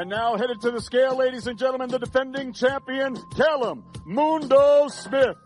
And 0.00 0.08
now 0.08 0.34
headed 0.34 0.62
to 0.62 0.70
the 0.70 0.80
scale, 0.80 1.14
ladies 1.18 1.46
and 1.46 1.58
gentlemen, 1.58 1.90
the 1.90 1.98
defending 1.98 2.54
champion, 2.54 3.18
Callum 3.36 3.84
Mundo 4.06 4.88
Smith. 4.88 5.36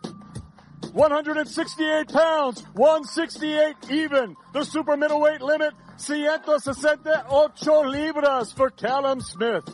168 0.92 2.08
pounds, 2.12 2.62
168 2.74 3.74
even. 3.90 4.36
The 4.52 4.62
super 4.62 4.96
middleweight 4.96 5.42
limit, 5.42 5.74
168 5.96 7.88
libras 7.88 8.52
for 8.52 8.70
Callum 8.70 9.20
Smith. 9.20 9.68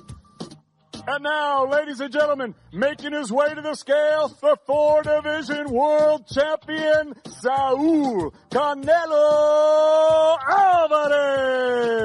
And 1.06 1.24
now, 1.24 1.66
ladies 1.66 2.00
and 2.00 2.10
gentlemen, 2.10 2.54
making 2.72 3.12
his 3.12 3.30
way 3.30 3.52
to 3.54 3.60
the 3.60 3.74
scale, 3.74 4.28
the 4.28 4.56
four 4.64 5.02
division 5.02 5.70
world 5.70 6.26
champion, 6.26 7.12
Saul 7.42 8.30
Canelo 8.50 10.38
Alvarez. 10.48 12.00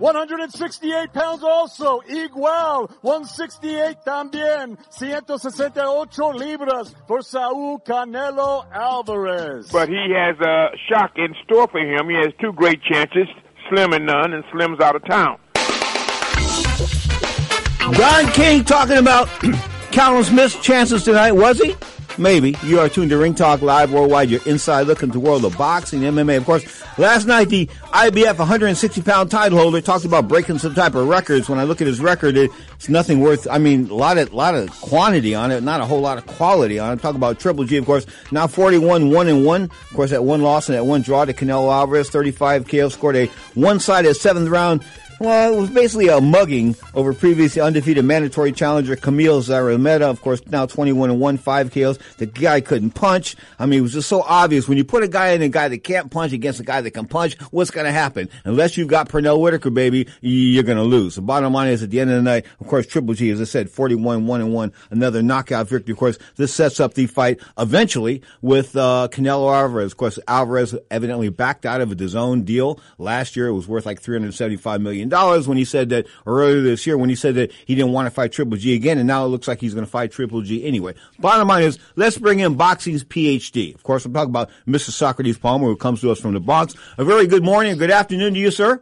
168 0.00 1.12
pounds 1.12 1.44
also, 1.44 2.00
igual, 2.08 2.90
168 3.02 3.98
también, 4.04 4.78
168 4.88 6.34
libras 6.34 6.94
for 7.06 7.20
Saul 7.20 7.78
Canelo 7.80 8.64
Alvarez. 8.72 9.68
But 9.70 9.90
he 9.90 10.14
has 10.16 10.36
a 10.40 10.70
shock 10.88 11.12
in 11.16 11.34
store 11.44 11.68
for 11.68 11.80
him. 11.80 12.08
He 12.08 12.16
has 12.16 12.32
two 12.40 12.52
great 12.54 12.82
chances, 12.82 13.28
Slim 13.68 13.92
and 13.92 14.06
none, 14.06 14.32
and 14.32 14.42
Slim's 14.50 14.80
out 14.80 14.96
of 14.96 15.04
town. 15.04 15.38
Don 17.92 18.32
King 18.32 18.64
talking 18.64 18.96
about 18.96 19.28
Callum 19.92 20.24
Smith's 20.24 20.58
chances 20.62 21.02
tonight, 21.04 21.32
was 21.32 21.58
he? 21.58 21.76
Maybe. 22.20 22.54
You 22.62 22.80
are 22.80 22.90
tuned 22.90 23.08
to 23.10 23.16
Ring 23.16 23.34
Talk 23.34 23.62
Live 23.62 23.92
Worldwide, 23.92 24.28
your 24.28 24.42
inside 24.44 24.82
look 24.82 25.02
into 25.02 25.14
the 25.14 25.20
world 25.20 25.42
of 25.42 25.56
boxing, 25.56 26.02
MMA. 26.02 26.36
Of 26.36 26.44
course, 26.44 26.98
last 26.98 27.26
night 27.26 27.48
the 27.48 27.64
IBF 27.64 28.38
160 28.38 29.00
pound 29.00 29.30
title 29.30 29.58
holder 29.58 29.80
talked 29.80 30.04
about 30.04 30.28
breaking 30.28 30.58
some 30.58 30.74
type 30.74 30.94
of 30.94 31.08
records. 31.08 31.48
When 31.48 31.58
I 31.58 31.64
look 31.64 31.80
at 31.80 31.86
his 31.86 31.98
record, 31.98 32.36
it's 32.36 32.90
nothing 32.90 33.20
worth, 33.20 33.48
I 33.50 33.56
mean, 33.56 33.88
a 33.88 33.94
lot 33.94 34.18
of, 34.18 34.34
lot 34.34 34.54
of 34.54 34.70
quantity 34.82 35.34
on 35.34 35.50
it, 35.50 35.62
not 35.62 35.80
a 35.80 35.86
whole 35.86 36.02
lot 36.02 36.18
of 36.18 36.26
quality 36.26 36.78
on 36.78 36.92
it. 36.92 37.00
Talk 37.00 37.14
about 37.14 37.40
Triple 37.40 37.64
G, 37.64 37.78
of 37.78 37.86
course, 37.86 38.04
now 38.30 38.46
41, 38.46 39.08
1 39.08 39.28
and 39.28 39.46
1. 39.46 39.62
Of 39.62 39.70
course, 39.94 40.10
that 40.10 40.22
one 40.22 40.42
loss 40.42 40.68
and 40.68 40.76
that 40.76 40.84
one 40.84 41.00
draw 41.00 41.24
to 41.24 41.32
Canelo 41.32 41.72
Alvarez, 41.72 42.10
35 42.10 42.68
KO, 42.68 42.90
scored 42.90 43.16
a 43.16 43.26
one-sided 43.54 44.12
seventh 44.12 44.50
round 44.50 44.84
well, 45.20 45.52
it 45.52 45.60
was 45.60 45.68
basically 45.68 46.08
a 46.08 46.18
mugging 46.18 46.74
over 46.94 47.12
previously 47.12 47.60
undefeated 47.60 48.02
mandatory 48.06 48.52
challenger 48.52 48.96
Kamil 48.96 49.42
Szeremeta. 49.42 50.08
Of 50.08 50.22
course, 50.22 50.40
now 50.46 50.64
21 50.64 51.10
and 51.10 51.20
1, 51.20 51.36
5 51.36 51.70
KOs. 51.70 51.98
The 52.16 52.24
guy 52.24 52.62
couldn't 52.62 52.92
punch. 52.92 53.36
I 53.58 53.66
mean, 53.66 53.80
it 53.80 53.82
was 53.82 53.92
just 53.92 54.08
so 54.08 54.22
obvious. 54.22 54.66
When 54.66 54.78
you 54.78 54.84
put 54.84 55.02
a 55.02 55.08
guy 55.08 55.32
in 55.32 55.42
a 55.42 55.50
guy 55.50 55.68
that 55.68 55.84
can't 55.84 56.10
punch 56.10 56.32
against 56.32 56.58
a 56.58 56.62
guy 56.62 56.80
that 56.80 56.92
can 56.92 57.04
punch, 57.04 57.38
what's 57.50 57.70
going 57.70 57.84
to 57.84 57.92
happen? 57.92 58.30
Unless 58.44 58.78
you've 58.78 58.88
got 58.88 59.10
Pernell 59.10 59.38
Whitaker, 59.38 59.68
baby, 59.68 60.08
you're 60.22 60.62
going 60.62 60.78
to 60.78 60.84
lose. 60.84 61.16
The 61.16 61.20
bottom 61.20 61.52
line 61.52 61.68
is 61.68 61.82
at 61.82 61.90
the 61.90 62.00
end 62.00 62.08
of 62.08 62.16
the 62.16 62.22
night, 62.22 62.46
of 62.58 62.66
course, 62.66 62.86
Triple 62.86 63.12
G, 63.12 63.28
as 63.28 63.42
I 63.42 63.44
said, 63.44 63.68
41, 63.68 64.26
1 64.26 64.40
and 64.40 64.54
1, 64.54 64.72
another 64.90 65.22
knockout 65.22 65.68
victory. 65.68 65.92
Of 65.92 65.98
course, 65.98 66.18
this 66.36 66.54
sets 66.54 66.80
up 66.80 66.94
the 66.94 67.06
fight 67.06 67.40
eventually 67.58 68.22
with, 68.40 68.74
uh, 68.74 69.08
Canelo 69.12 69.54
Alvarez. 69.54 69.92
Of 69.92 69.98
course, 69.98 70.18
Alvarez 70.26 70.74
evidently 70.90 71.28
backed 71.28 71.66
out 71.66 71.82
of 71.82 71.92
a 71.92 71.94
DAZN 71.94 72.46
deal. 72.46 72.80
Last 72.96 73.36
year, 73.36 73.48
it 73.48 73.52
was 73.52 73.68
worth 73.68 73.84
like 73.84 74.00
$375 74.00 74.80
million 74.80 75.09
dollars 75.10 75.46
when 75.46 75.58
he 75.58 75.64
said 75.64 75.90
that 75.90 76.06
or 76.24 76.40
earlier 76.40 76.62
this 76.62 76.86
year 76.86 76.96
when 76.96 77.10
he 77.10 77.16
said 77.16 77.34
that 77.34 77.52
he 77.52 77.74
didn't 77.74 77.92
want 77.92 78.06
to 78.06 78.10
fight 78.10 78.32
Triple 78.32 78.56
G 78.56 78.74
again, 78.74 78.98
and 78.98 79.06
now 79.06 79.24
it 79.24 79.28
looks 79.28 79.46
like 79.46 79.60
he's 79.60 79.74
going 79.74 79.84
to 79.84 79.90
fight 79.90 80.12
Triple 80.12 80.42
G 80.42 80.64
anyway. 80.64 80.94
Bottom 81.18 81.48
line 81.48 81.64
is, 81.64 81.78
let's 81.96 82.18
bring 82.18 82.40
in 82.40 82.54
boxing's 82.54 83.04
PhD. 83.04 83.74
Of 83.74 83.82
course, 83.82 84.04
I'm 84.04 84.14
talking 84.14 84.30
about 84.30 84.50
Mr. 84.66 84.90
Socrates 84.90 85.38
Palmer, 85.38 85.66
who 85.66 85.76
comes 85.76 86.00
to 86.00 86.10
us 86.10 86.20
from 86.20 86.32
the 86.32 86.40
Bronx. 86.40 86.74
A 86.96 87.04
very 87.04 87.26
good 87.26 87.44
morning, 87.44 87.76
good 87.76 87.90
afternoon 87.90 88.34
to 88.34 88.40
you, 88.40 88.50
sir. 88.50 88.80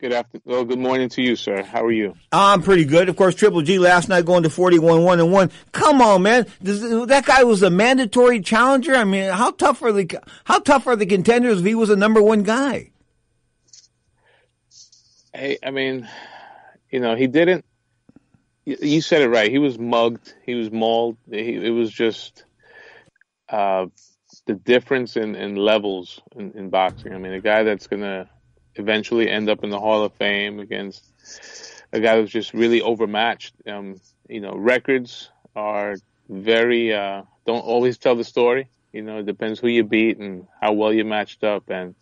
Good 0.00 0.12
afternoon. 0.12 0.42
Well, 0.44 0.64
good 0.64 0.78
morning 0.78 1.08
to 1.08 1.22
you, 1.22 1.34
sir. 1.34 1.64
How 1.64 1.84
are 1.84 1.90
you? 1.90 2.14
I'm 2.30 2.62
pretty 2.62 2.84
good. 2.84 3.08
Of 3.08 3.16
course, 3.16 3.34
Triple 3.34 3.62
G 3.62 3.80
last 3.80 4.08
night 4.08 4.24
going 4.24 4.44
to 4.44 4.50
41 4.50 5.02
1 5.02 5.18
and 5.18 5.32
1. 5.32 5.50
Come 5.72 6.00
on, 6.00 6.22
man. 6.22 6.46
Does, 6.62 7.06
that 7.08 7.26
guy 7.26 7.42
was 7.42 7.64
a 7.64 7.70
mandatory 7.70 8.40
challenger. 8.40 8.94
I 8.94 9.02
mean, 9.02 9.28
how 9.32 9.50
tough 9.50 9.82
are 9.82 9.90
the 9.90 10.08
how 10.44 10.60
tough 10.60 10.86
are 10.86 10.94
the 10.94 11.04
contenders 11.04 11.58
if 11.58 11.66
he 11.66 11.74
was 11.74 11.90
a 11.90 11.96
number 11.96 12.22
one 12.22 12.44
guy? 12.44 12.90
Hey, 15.32 15.58
I 15.62 15.70
mean, 15.70 16.08
you 16.90 17.00
know, 17.00 17.14
he 17.14 17.26
didn't. 17.26 17.64
You 18.64 19.00
said 19.00 19.22
it 19.22 19.28
right. 19.28 19.50
He 19.50 19.58
was 19.58 19.78
mugged. 19.78 20.34
He 20.44 20.54
was 20.54 20.70
mauled. 20.70 21.16
He, 21.30 21.54
it 21.54 21.70
was 21.70 21.90
just 21.90 22.44
uh, 23.48 23.86
the 24.46 24.54
difference 24.54 25.16
in, 25.16 25.34
in 25.34 25.56
levels 25.56 26.20
in, 26.36 26.52
in 26.52 26.70
boxing. 26.70 27.14
I 27.14 27.18
mean, 27.18 27.32
a 27.32 27.40
guy 27.40 27.62
that's 27.62 27.86
gonna 27.86 28.28
eventually 28.74 29.28
end 29.28 29.48
up 29.48 29.64
in 29.64 29.70
the 29.70 29.80
Hall 29.80 30.04
of 30.04 30.12
Fame 30.14 30.60
against 30.60 31.04
a 31.92 32.00
guy 32.00 32.16
who's 32.16 32.30
just 32.30 32.52
really 32.52 32.82
overmatched. 32.82 33.54
Um, 33.66 34.00
you 34.28 34.40
know, 34.40 34.52
records 34.52 35.30
are 35.56 35.96
very 36.28 36.92
uh, 36.92 37.22
don't 37.46 37.64
always 37.64 37.98
tell 37.98 38.16
the 38.16 38.24
story. 38.24 38.68
You 38.92 39.02
know, 39.02 39.18
it 39.18 39.26
depends 39.26 39.60
who 39.60 39.68
you 39.68 39.84
beat 39.84 40.18
and 40.18 40.46
how 40.60 40.72
well 40.72 40.92
you 40.92 41.04
matched 41.04 41.44
up. 41.44 41.70
And 41.70 41.94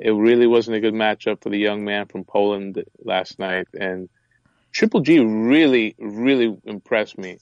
it 0.00 0.12
really 0.12 0.46
wasn't 0.46 0.76
a 0.76 0.80
good 0.80 0.94
matchup 0.94 1.42
for 1.42 1.50
the 1.50 1.58
young 1.58 1.84
man 1.84 2.06
from 2.06 2.24
Poland 2.24 2.82
last 3.04 3.38
night. 3.38 3.68
And 3.74 4.08
Triple 4.72 5.00
G 5.00 5.18
really, 5.18 5.94
really 5.98 6.56
impressed 6.64 7.18
me 7.18 7.38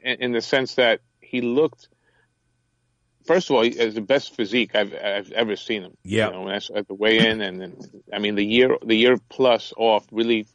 in, 0.00 0.22
in 0.22 0.32
the 0.32 0.40
sense 0.40 0.76
that 0.76 1.00
he 1.20 1.40
looked. 1.40 1.88
First 3.26 3.50
of 3.50 3.56
all, 3.56 3.64
as 3.64 3.94
the 3.94 4.00
best 4.00 4.34
physique 4.34 4.74
I've, 4.74 4.94
I've 4.94 5.32
ever 5.32 5.54
seen 5.54 5.82
him. 5.82 5.96
Yeah. 6.02 6.28
You 6.28 6.32
know, 6.32 6.48
at 6.50 6.88
the 6.88 6.94
weigh-in, 6.94 7.42
and, 7.42 7.62
and 7.62 8.02
I 8.12 8.18
mean 8.20 8.36
the 8.36 8.44
year, 8.44 8.78
the 8.82 8.96
year 8.96 9.18
plus 9.28 9.74
off 9.76 10.06
really 10.10 10.46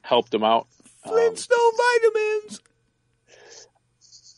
helped 0.00 0.32
him 0.32 0.42
out. 0.42 0.66
Flintstone 1.06 1.58
um, 1.58 1.72
vitamins. 2.02 2.60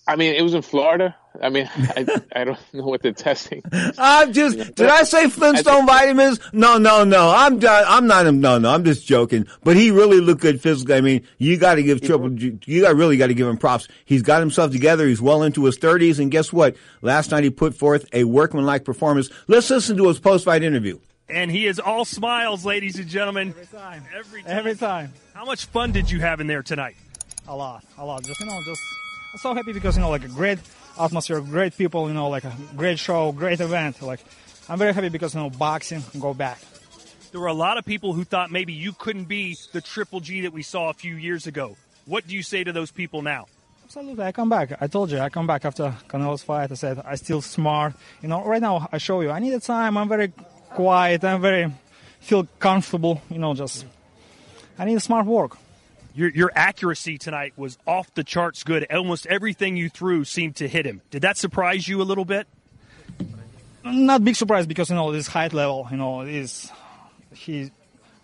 I 0.09 0.17
mean, 0.17 0.35
it 0.35 0.43
was 0.43 0.55
in 0.55 0.63
Florida. 0.63 1.17
I 1.43 1.49
mean, 1.49 1.69
I, 1.75 2.07
I 2.35 2.45
don't 2.45 2.59
know 2.73 2.85
what 2.85 3.03
they're 3.03 3.13
testing. 3.13 3.63
I'm 3.99 4.33
just, 4.33 4.57
did 4.75 4.89
I 4.89 5.03
say 5.05 5.29
Flintstone 5.29 5.83
I 5.83 5.87
vitamins? 5.87 6.41
No, 6.53 6.79
no, 6.79 7.05
no. 7.05 7.31
I'm 7.31 7.63
uh, 7.65 7.85
I'm 7.87 8.07
not, 8.07 8.33
no, 8.35 8.59
no, 8.59 8.73
I'm 8.73 8.85
just 8.85 9.07
joking. 9.07 9.47
But 9.63 9.77
he 9.77 9.91
really 9.91 10.21
looked 10.21 10.41
good 10.41 10.61
physically. 10.61 10.95
I 10.95 11.01
mean, 11.01 11.27
you 11.39 11.57
got 11.57 11.77
to 11.77 11.83
give 11.83 12.01
Triple 12.01 12.33
you 12.33 12.83
got 12.83 12.97
really 12.97 13.17
got 13.17 13.29
to 13.29 13.35
give 13.35 13.47
him 13.47 13.57
props. 13.57 13.89
He's 14.05 14.23
got 14.23 14.41
himself 14.41 14.73
together. 14.73 15.07
He's 15.07 15.23
well 15.23 15.43
into 15.43 15.65
his 15.65 15.79
30s. 15.79 16.19
And 16.19 16.31
guess 16.31 16.53
what? 16.53 16.77
Last 17.03 17.31
night 17.31 17.45
he 17.45 17.51
put 17.51 17.75
forth 17.75 18.07
a 18.13 18.25
workmanlike 18.25 18.85
performance. 18.85 19.31
Let's 19.49 19.71
listen 19.71 19.97
to 19.97 20.09
his 20.09 20.19
post-fight 20.19 20.63
interview. 20.63 20.99
And 21.29 21.51
he 21.51 21.67
is 21.67 21.81
all 21.81 22.05
smiles, 22.05 22.65
ladies 22.65 22.99
and 22.99 23.09
gentlemen. 23.09 23.49
Every 23.49 23.67
time. 23.67 24.05
Every 24.17 24.43
time. 24.43 24.59
Every 24.59 24.75
time. 24.77 25.13
How 25.35 25.45
much 25.45 25.67
fun 25.67 25.91
did 25.91 26.11
you 26.11 26.21
have 26.21 26.41
in 26.41 26.47
there 26.47 26.63
tonight? 26.63 26.97
A 27.49 27.57
lot, 27.57 27.85
a 27.99 28.05
lot. 28.05 28.23
Just, 28.25 28.41
you 28.41 28.47
know, 28.47 28.61
just 28.65 28.81
I'm 29.37 29.41
so 29.41 29.55
happy 29.55 29.75
because 29.75 29.97
you 29.97 30.03
know 30.03 30.09
like 30.09 30.25
a 30.25 30.29
great 30.29 30.59
atmosphere, 30.99 31.41
great 31.41 31.77
people, 31.77 32.09
you 32.09 32.15
know, 32.15 32.29
like 32.29 32.45
a 32.45 32.53
great 32.77 32.99
show, 32.99 33.33
great 33.33 33.61
event. 33.61 34.03
Like 34.03 34.21
I'm 34.69 34.79
very 34.79 34.93
happy 34.93 35.09
because 35.09 35.35
you 35.35 35.41
know 35.41 35.51
boxing 35.51 36.03
go 36.19 36.35
back. 36.35 36.59
There 37.33 37.41
were 37.41 37.49
a 37.49 37.55
lot 37.55 37.77
of 37.77 37.85
people 37.85 38.13
who 38.13 38.25
thought 38.25 38.51
maybe 38.51 38.73
you 38.73 38.93
couldn't 38.93 39.25
be 39.25 39.57
the 39.73 39.81
Triple 39.81 40.21
G 40.21 40.43
that 40.43 40.53
we 40.53 40.63
saw 40.63 40.91
a 40.91 40.95
few 40.95 41.17
years 41.17 41.47
ago. 41.47 41.77
What 42.07 42.27
do 42.27 42.35
you 42.35 42.43
say 42.43 42.65
to 42.65 42.73
those 42.73 42.91
people 42.91 43.23
now? 43.23 43.47
Absolutely, 43.85 44.25
I 44.25 44.33
come 44.33 44.49
back. 44.49 44.77
I 44.81 44.87
told 44.87 45.11
you, 45.11 45.19
I 45.19 45.29
come 45.29 45.47
back 45.47 45.65
after 45.65 45.95
Canelo's 46.09 46.43
fight. 46.43 46.71
I 46.73 46.75
said 46.75 47.03
I 47.05 47.15
still 47.17 47.43
smart. 47.43 47.95
You 48.23 48.29
know, 48.29 48.45
right 48.45 48.63
now 48.63 48.89
I 48.91 48.99
show 48.99 49.21
you. 49.21 49.31
I 49.31 49.39
need 49.39 49.55
a 49.55 49.61
time. 49.61 49.97
I'm 49.97 50.09
very 50.09 50.33
quiet. 50.71 51.25
I'm 51.25 51.41
very 51.41 51.73
feel 52.21 52.47
comfortable. 52.59 53.23
You 53.31 53.39
know, 53.39 53.55
just 53.55 53.85
I 54.79 54.85
need 54.85 55.01
smart 55.03 55.27
work 55.27 55.57
your 56.17 56.31
your 56.31 56.51
accuracy 56.55 57.19
tonight 57.19 57.53
was 57.57 57.77
off 57.87 58.13
the 58.15 58.25
charts 58.25 58.65
good. 58.65 58.91
Almost 58.91 59.27
everything 59.27 59.77
you 59.77 59.91
threw 59.91 60.25
seemed 60.25 60.57
to 60.57 60.67
hit 60.67 60.87
him. 60.87 61.03
Did 61.11 61.23
that 61.23 61.37
surprise 61.37 61.87
you 61.87 62.01
a 62.01 62.05
little 62.05 62.25
bit? 62.25 62.49
Not 63.85 64.25
big 64.25 64.35
surprise 64.35 64.67
because 64.67 64.89
you 64.89 64.97
know 64.97 65.13
this 65.13 65.27
height 65.27 65.53
level. 65.53 65.87
You 65.91 65.99
know 65.99 66.23
is 66.23 66.73
he 67.35 67.71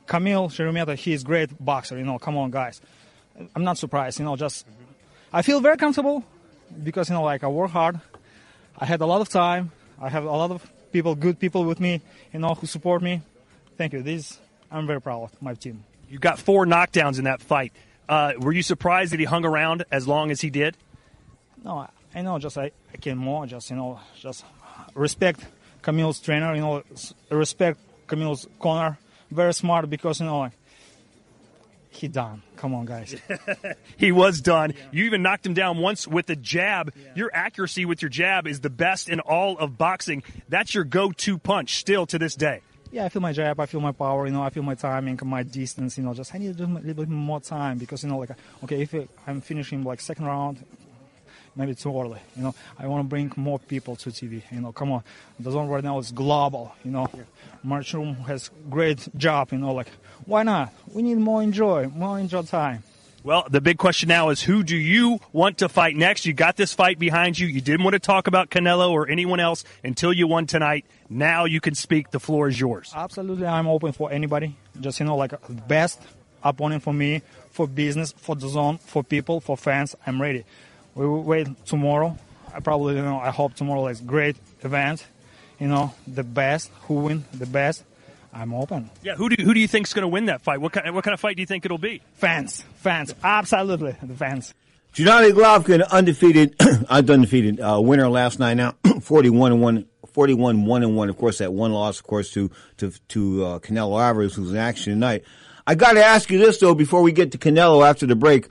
Camille 0.06 0.48
Kamil 0.48 0.48
Szeremeta. 0.48 0.96
He's 0.96 1.22
great 1.22 1.50
boxer. 1.62 1.98
You 1.98 2.04
know, 2.04 2.18
come 2.18 2.36
on 2.38 2.50
guys. 2.50 2.80
I'm 3.54 3.62
not 3.62 3.76
surprised. 3.76 4.18
You 4.18 4.24
know, 4.24 4.36
just 4.36 4.66
I 5.30 5.42
feel 5.42 5.60
very 5.60 5.76
comfortable 5.76 6.24
because 6.82 7.10
you 7.10 7.14
know 7.14 7.22
like 7.22 7.44
I 7.44 7.48
work 7.48 7.70
hard. 7.70 8.00
I 8.78 8.86
had 8.86 9.02
a 9.02 9.06
lot 9.06 9.20
of 9.20 9.28
time. 9.28 9.70
I 10.00 10.08
have 10.08 10.24
a 10.24 10.30
lot 10.30 10.50
of 10.50 10.66
people, 10.92 11.14
good 11.14 11.38
people 11.38 11.64
with 11.64 11.78
me. 11.78 12.00
You 12.32 12.40
know 12.40 12.54
who 12.54 12.66
support 12.66 13.02
me. 13.02 13.20
Thank 13.76 13.92
you. 13.92 14.02
This 14.02 14.40
I'm 14.70 14.86
very 14.86 15.00
proud 15.00 15.24
of 15.24 15.42
my 15.42 15.52
team. 15.54 15.84
You 16.12 16.18
got 16.18 16.38
four 16.38 16.66
knockdowns 16.66 17.16
in 17.16 17.24
that 17.24 17.40
fight. 17.40 17.72
Uh, 18.06 18.34
were 18.38 18.52
you 18.52 18.62
surprised 18.62 19.14
that 19.14 19.18
he 19.18 19.24
hung 19.24 19.46
around 19.46 19.86
as 19.90 20.06
long 20.06 20.30
as 20.30 20.42
he 20.42 20.50
did? 20.50 20.76
No, 21.64 21.88
I 22.14 22.20
know. 22.20 22.38
Just 22.38 22.58
I, 22.58 22.70
I 22.92 22.98
can 22.98 23.16
more. 23.16 23.46
Just 23.46 23.70
you 23.70 23.76
know, 23.76 23.98
just 24.20 24.44
respect 24.94 25.40
Kamil's 25.82 26.20
trainer. 26.20 26.54
You 26.54 26.60
know, 26.60 26.82
respect 27.30 27.80
Kamil's 28.08 28.46
corner. 28.58 28.98
Very 29.30 29.54
smart 29.54 29.88
because 29.88 30.20
you 30.20 30.26
know, 30.26 30.40
like, 30.40 30.52
he 31.88 32.08
done. 32.08 32.42
Come 32.56 32.74
on, 32.74 32.84
guys. 32.84 33.16
he 33.96 34.12
was 34.12 34.42
done. 34.42 34.74
Yeah. 34.76 34.84
You 34.92 35.04
even 35.04 35.22
knocked 35.22 35.46
him 35.46 35.54
down 35.54 35.78
once 35.78 36.06
with 36.06 36.28
a 36.28 36.36
jab. 36.36 36.92
Yeah. 36.94 37.12
Your 37.14 37.30
accuracy 37.32 37.86
with 37.86 38.02
your 38.02 38.10
jab 38.10 38.46
is 38.46 38.60
the 38.60 38.68
best 38.68 39.08
in 39.08 39.20
all 39.20 39.56
of 39.56 39.78
boxing. 39.78 40.24
That's 40.50 40.74
your 40.74 40.84
go-to 40.84 41.38
punch 41.38 41.78
still 41.78 42.04
to 42.08 42.18
this 42.18 42.34
day. 42.34 42.60
Yeah, 42.92 43.06
I 43.06 43.08
feel 43.08 43.22
my 43.22 43.32
jab, 43.32 43.58
I 43.58 43.64
feel 43.64 43.80
my 43.80 43.92
power, 43.92 44.26
you 44.26 44.32
know, 44.34 44.42
I 44.42 44.50
feel 44.50 44.62
my 44.62 44.74
timing, 44.74 45.18
my 45.24 45.42
distance, 45.42 45.96
you 45.96 46.04
know, 46.04 46.12
just 46.12 46.34
I 46.34 46.38
need 46.38 46.60
a 46.60 46.66
little 46.66 46.92
bit 46.92 47.08
more 47.08 47.40
time 47.40 47.78
because, 47.78 48.02
you 48.02 48.10
know, 48.10 48.18
like, 48.18 48.32
okay, 48.62 48.82
if 48.82 48.94
I'm 49.26 49.40
finishing 49.40 49.82
like 49.82 49.98
second 49.98 50.26
round, 50.26 50.62
maybe 51.56 51.74
too 51.74 51.88
early, 51.98 52.20
you 52.36 52.42
know, 52.42 52.54
I 52.78 52.86
want 52.88 53.02
to 53.02 53.08
bring 53.08 53.32
more 53.34 53.58
people 53.58 53.96
to 53.96 54.10
TV, 54.10 54.42
you 54.52 54.60
know, 54.60 54.72
come 54.72 54.92
on, 54.92 55.02
DAZN 55.42 55.70
right 55.70 55.82
now 55.82 55.98
is 56.00 56.12
global, 56.12 56.74
you 56.84 56.90
know, 56.90 57.08
Matchroom 57.64 58.26
has 58.26 58.50
great 58.68 59.08
job, 59.16 59.52
you 59.52 59.58
know, 59.58 59.72
like, 59.72 59.88
why 60.26 60.42
not? 60.42 60.74
We 60.92 61.00
need 61.00 61.16
more 61.16 61.42
enjoy, 61.42 61.88
more 61.88 62.18
enjoy 62.18 62.42
time. 62.42 62.82
Well, 63.24 63.46
the 63.48 63.60
big 63.60 63.78
question 63.78 64.08
now 64.08 64.30
is 64.30 64.42
who 64.42 64.64
do 64.64 64.76
you 64.76 65.20
want 65.32 65.58
to 65.58 65.68
fight 65.68 65.94
next? 65.94 66.26
You 66.26 66.32
got 66.32 66.56
this 66.56 66.72
fight 66.72 66.98
behind 66.98 67.38
you. 67.38 67.46
You 67.46 67.60
didn't 67.60 67.84
want 67.84 67.94
to 67.94 68.00
talk 68.00 68.26
about 68.26 68.50
Canelo 68.50 68.90
or 68.90 69.08
anyone 69.08 69.38
else 69.38 69.62
until 69.84 70.12
you 70.12 70.26
won 70.26 70.46
tonight. 70.46 70.84
Now 71.08 71.44
you 71.44 71.60
can 71.60 71.76
speak. 71.76 72.10
The 72.10 72.18
floor 72.18 72.48
is 72.48 72.58
yours. 72.58 72.92
Absolutely, 72.96 73.46
I'm 73.46 73.68
open 73.68 73.92
for 73.92 74.10
anybody. 74.10 74.56
Just 74.80 74.98
you 74.98 75.06
know, 75.06 75.14
like 75.14 75.34
best 75.68 76.02
opponent 76.42 76.82
for 76.82 76.92
me, 76.92 77.22
for 77.50 77.68
business, 77.68 78.10
for 78.10 78.34
DAZN, 78.34 78.80
for 78.80 79.04
people, 79.04 79.40
for 79.40 79.56
fans. 79.56 79.94
I'm 80.04 80.20
ready. 80.20 80.44
We 80.96 81.06
will 81.06 81.22
wait 81.22 81.46
tomorrow. 81.64 82.18
I 82.52 82.58
probably 82.58 82.96
you 82.96 83.02
know. 83.02 83.20
I 83.20 83.30
hope 83.30 83.54
tomorrow 83.54 83.86
is 83.86 84.00
great 84.00 84.36
event. 84.62 85.06
You 85.60 85.68
know, 85.68 85.94
the 86.08 86.24
best 86.24 86.72
who 86.88 86.94
win 86.94 87.24
the 87.32 87.46
best. 87.46 87.84
I'm 88.32 88.54
open. 88.54 88.90
Yeah, 89.02 89.14
who 89.14 89.28
do 89.28 89.36
you, 89.38 89.44
who 89.44 89.54
do 89.54 89.60
you 89.60 89.68
think's 89.68 89.92
going 89.92 90.02
to 90.02 90.08
win 90.08 90.26
that 90.26 90.42
fight? 90.42 90.60
What 90.60 90.72
kind 90.72 90.94
what 90.94 91.04
kind 91.04 91.14
of 91.14 91.20
fight 91.20 91.36
do 91.36 91.42
you 91.42 91.46
think 91.46 91.64
it'll 91.64 91.78
be? 91.78 92.02
Fans, 92.14 92.64
fans, 92.76 93.14
absolutely 93.22 93.94
the 94.02 94.14
fans. 94.14 94.54
Gennady 94.94 95.32
Golovkin, 95.32 95.88
undefeated, 95.90 96.54
I'm 96.88 97.08
undefeated 97.10 97.60
uh, 97.60 97.80
winner 97.80 98.08
last 98.08 98.38
night. 98.38 98.54
Now, 98.54 98.74
forty-one 99.00 99.52
and 99.52 99.62
one, 99.62 99.86
41 100.12 100.66
one 100.66 100.82
and 100.82 100.96
one. 100.96 101.08
Of 101.08 101.16
course, 101.16 101.38
that 101.38 101.52
one 101.52 101.72
loss, 101.72 101.98
of 101.98 102.06
course, 102.06 102.30
to 102.32 102.50
to 102.78 102.90
to 103.08 103.44
uh, 103.44 103.58
Canelo 103.58 104.00
Alvarez, 104.00 104.34
who's 104.34 104.50
in 104.50 104.56
action 104.56 104.92
tonight. 104.92 105.24
I 105.66 105.74
got 105.74 105.92
to 105.92 106.04
ask 106.04 106.30
you 106.30 106.38
this 106.38 106.58
though 106.58 106.74
before 106.74 107.02
we 107.02 107.12
get 107.12 107.32
to 107.32 107.38
Canelo 107.38 107.88
after 107.88 108.06
the 108.06 108.16
break. 108.16 108.48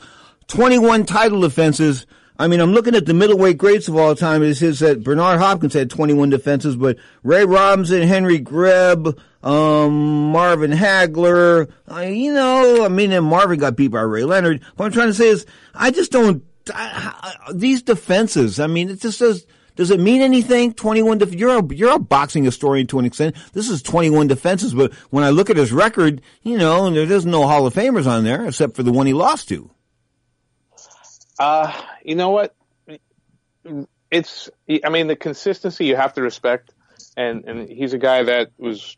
Twenty-one 0.47 1.05
title 1.05 1.41
defenses. 1.41 2.05
I 2.41 2.47
mean, 2.47 2.59
I'm 2.59 2.71
looking 2.71 2.95
at 2.95 3.05
the 3.05 3.13
middleweight 3.13 3.59
greats 3.59 3.87
of 3.87 3.95
all 3.95 4.15
time. 4.15 4.41
It 4.41 4.55
says 4.55 4.79
that 4.79 5.03
Bernard 5.03 5.37
Hopkins 5.37 5.75
had 5.75 5.91
21 5.91 6.31
defenses, 6.31 6.75
but 6.75 6.97
Ray 7.21 7.45
Robinson, 7.45 8.01
Henry 8.01 8.39
Greb, 8.39 9.15
um, 9.43 10.31
Marvin 10.31 10.71
Hagler, 10.71 11.71
uh, 11.87 11.99
you 11.99 12.33
know, 12.33 12.83
I 12.83 12.87
mean, 12.87 13.11
and 13.11 13.27
Marvin 13.27 13.59
got 13.59 13.75
beat 13.75 13.89
by 13.89 14.01
Ray 14.01 14.23
Leonard. 14.23 14.63
What 14.75 14.87
I'm 14.87 14.91
trying 14.91 15.09
to 15.09 15.13
say 15.13 15.27
is, 15.27 15.45
I 15.75 15.91
just 15.91 16.11
don't, 16.11 16.43
I, 16.73 17.35
I, 17.47 17.53
these 17.53 17.83
defenses, 17.83 18.59
I 18.59 18.65
mean, 18.65 18.89
it 18.89 19.01
just 19.01 19.19
says, 19.19 19.45
does 19.75 19.91
it 19.91 19.99
mean 19.99 20.23
anything? 20.23 20.73
21, 20.73 21.19
def- 21.19 21.35
you're 21.35 21.59
a, 21.59 21.75
you're 21.75 21.95
a 21.95 21.99
boxing 21.99 22.43
historian 22.43 22.87
to 22.87 22.97
an 22.97 23.05
extent. 23.05 23.35
This 23.53 23.69
is 23.69 23.83
21 23.83 24.25
defenses, 24.25 24.73
but 24.73 24.91
when 25.11 25.23
I 25.23 25.29
look 25.29 25.51
at 25.51 25.57
his 25.57 25.71
record, 25.71 26.23
you 26.41 26.57
know, 26.57 26.87
and 26.87 26.95
there's 26.95 27.23
no 27.23 27.45
Hall 27.45 27.67
of 27.67 27.75
Famers 27.75 28.07
on 28.07 28.23
there 28.23 28.47
except 28.47 28.75
for 28.75 28.81
the 28.81 28.91
one 28.91 29.05
he 29.05 29.13
lost 29.13 29.47
to. 29.49 29.69
Uh, 31.41 31.73
you 32.05 32.13
know 32.13 32.29
what? 32.29 32.55
It's, 34.11 34.49
I 34.83 34.89
mean, 34.89 35.07
the 35.07 35.15
consistency 35.15 35.85
you 35.85 35.95
have 35.95 36.13
to 36.13 36.21
respect. 36.21 36.71
And, 37.17 37.45
and 37.45 37.67
he's 37.67 37.93
a 37.93 37.97
guy 37.97 38.23
that 38.23 38.51
was 38.59 38.95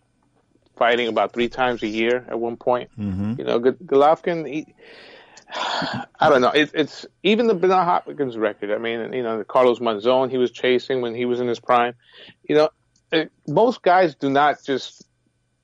fighting 0.75 1.07
about 1.07 1.31
three 1.31 1.48
times 1.48 1.81
a 1.84 1.88
year 1.88 2.25
at 2.28 2.38
one 2.38 2.57
point. 2.57 2.90
Mm-hmm. 3.00 3.36
You 3.38 3.45
know, 3.45 3.60
Golovkin, 3.62 4.45
he, 4.45 4.75
I 6.19 6.30
don't 6.30 6.42
know. 6.42 6.50
It, 6.50 6.72
it's 6.74 7.06
even 7.22 7.48
the 7.48 7.54
Bernard 7.54 7.86
Hopkins 7.86 8.36
record. 8.36 8.72
I 8.72 8.78
mean, 8.78 9.13
you 9.13 9.24
know, 9.24 9.38
the 9.38 9.46
Carlos 9.46 9.80
Monzon 9.80 10.30
he 10.30 10.38
was 10.38 10.51
chasing 10.51 11.01
when 11.01 11.16
he 11.16 11.25
was 11.25 11.39
in 11.39 11.48
his 11.48 11.62
prime. 11.62 11.94
You 12.48 12.56
know, 12.56 12.69
it, 13.12 13.31
most 13.48 13.81
guys 13.81 14.16
do 14.16 14.30
not 14.30 14.63
just, 14.63 15.07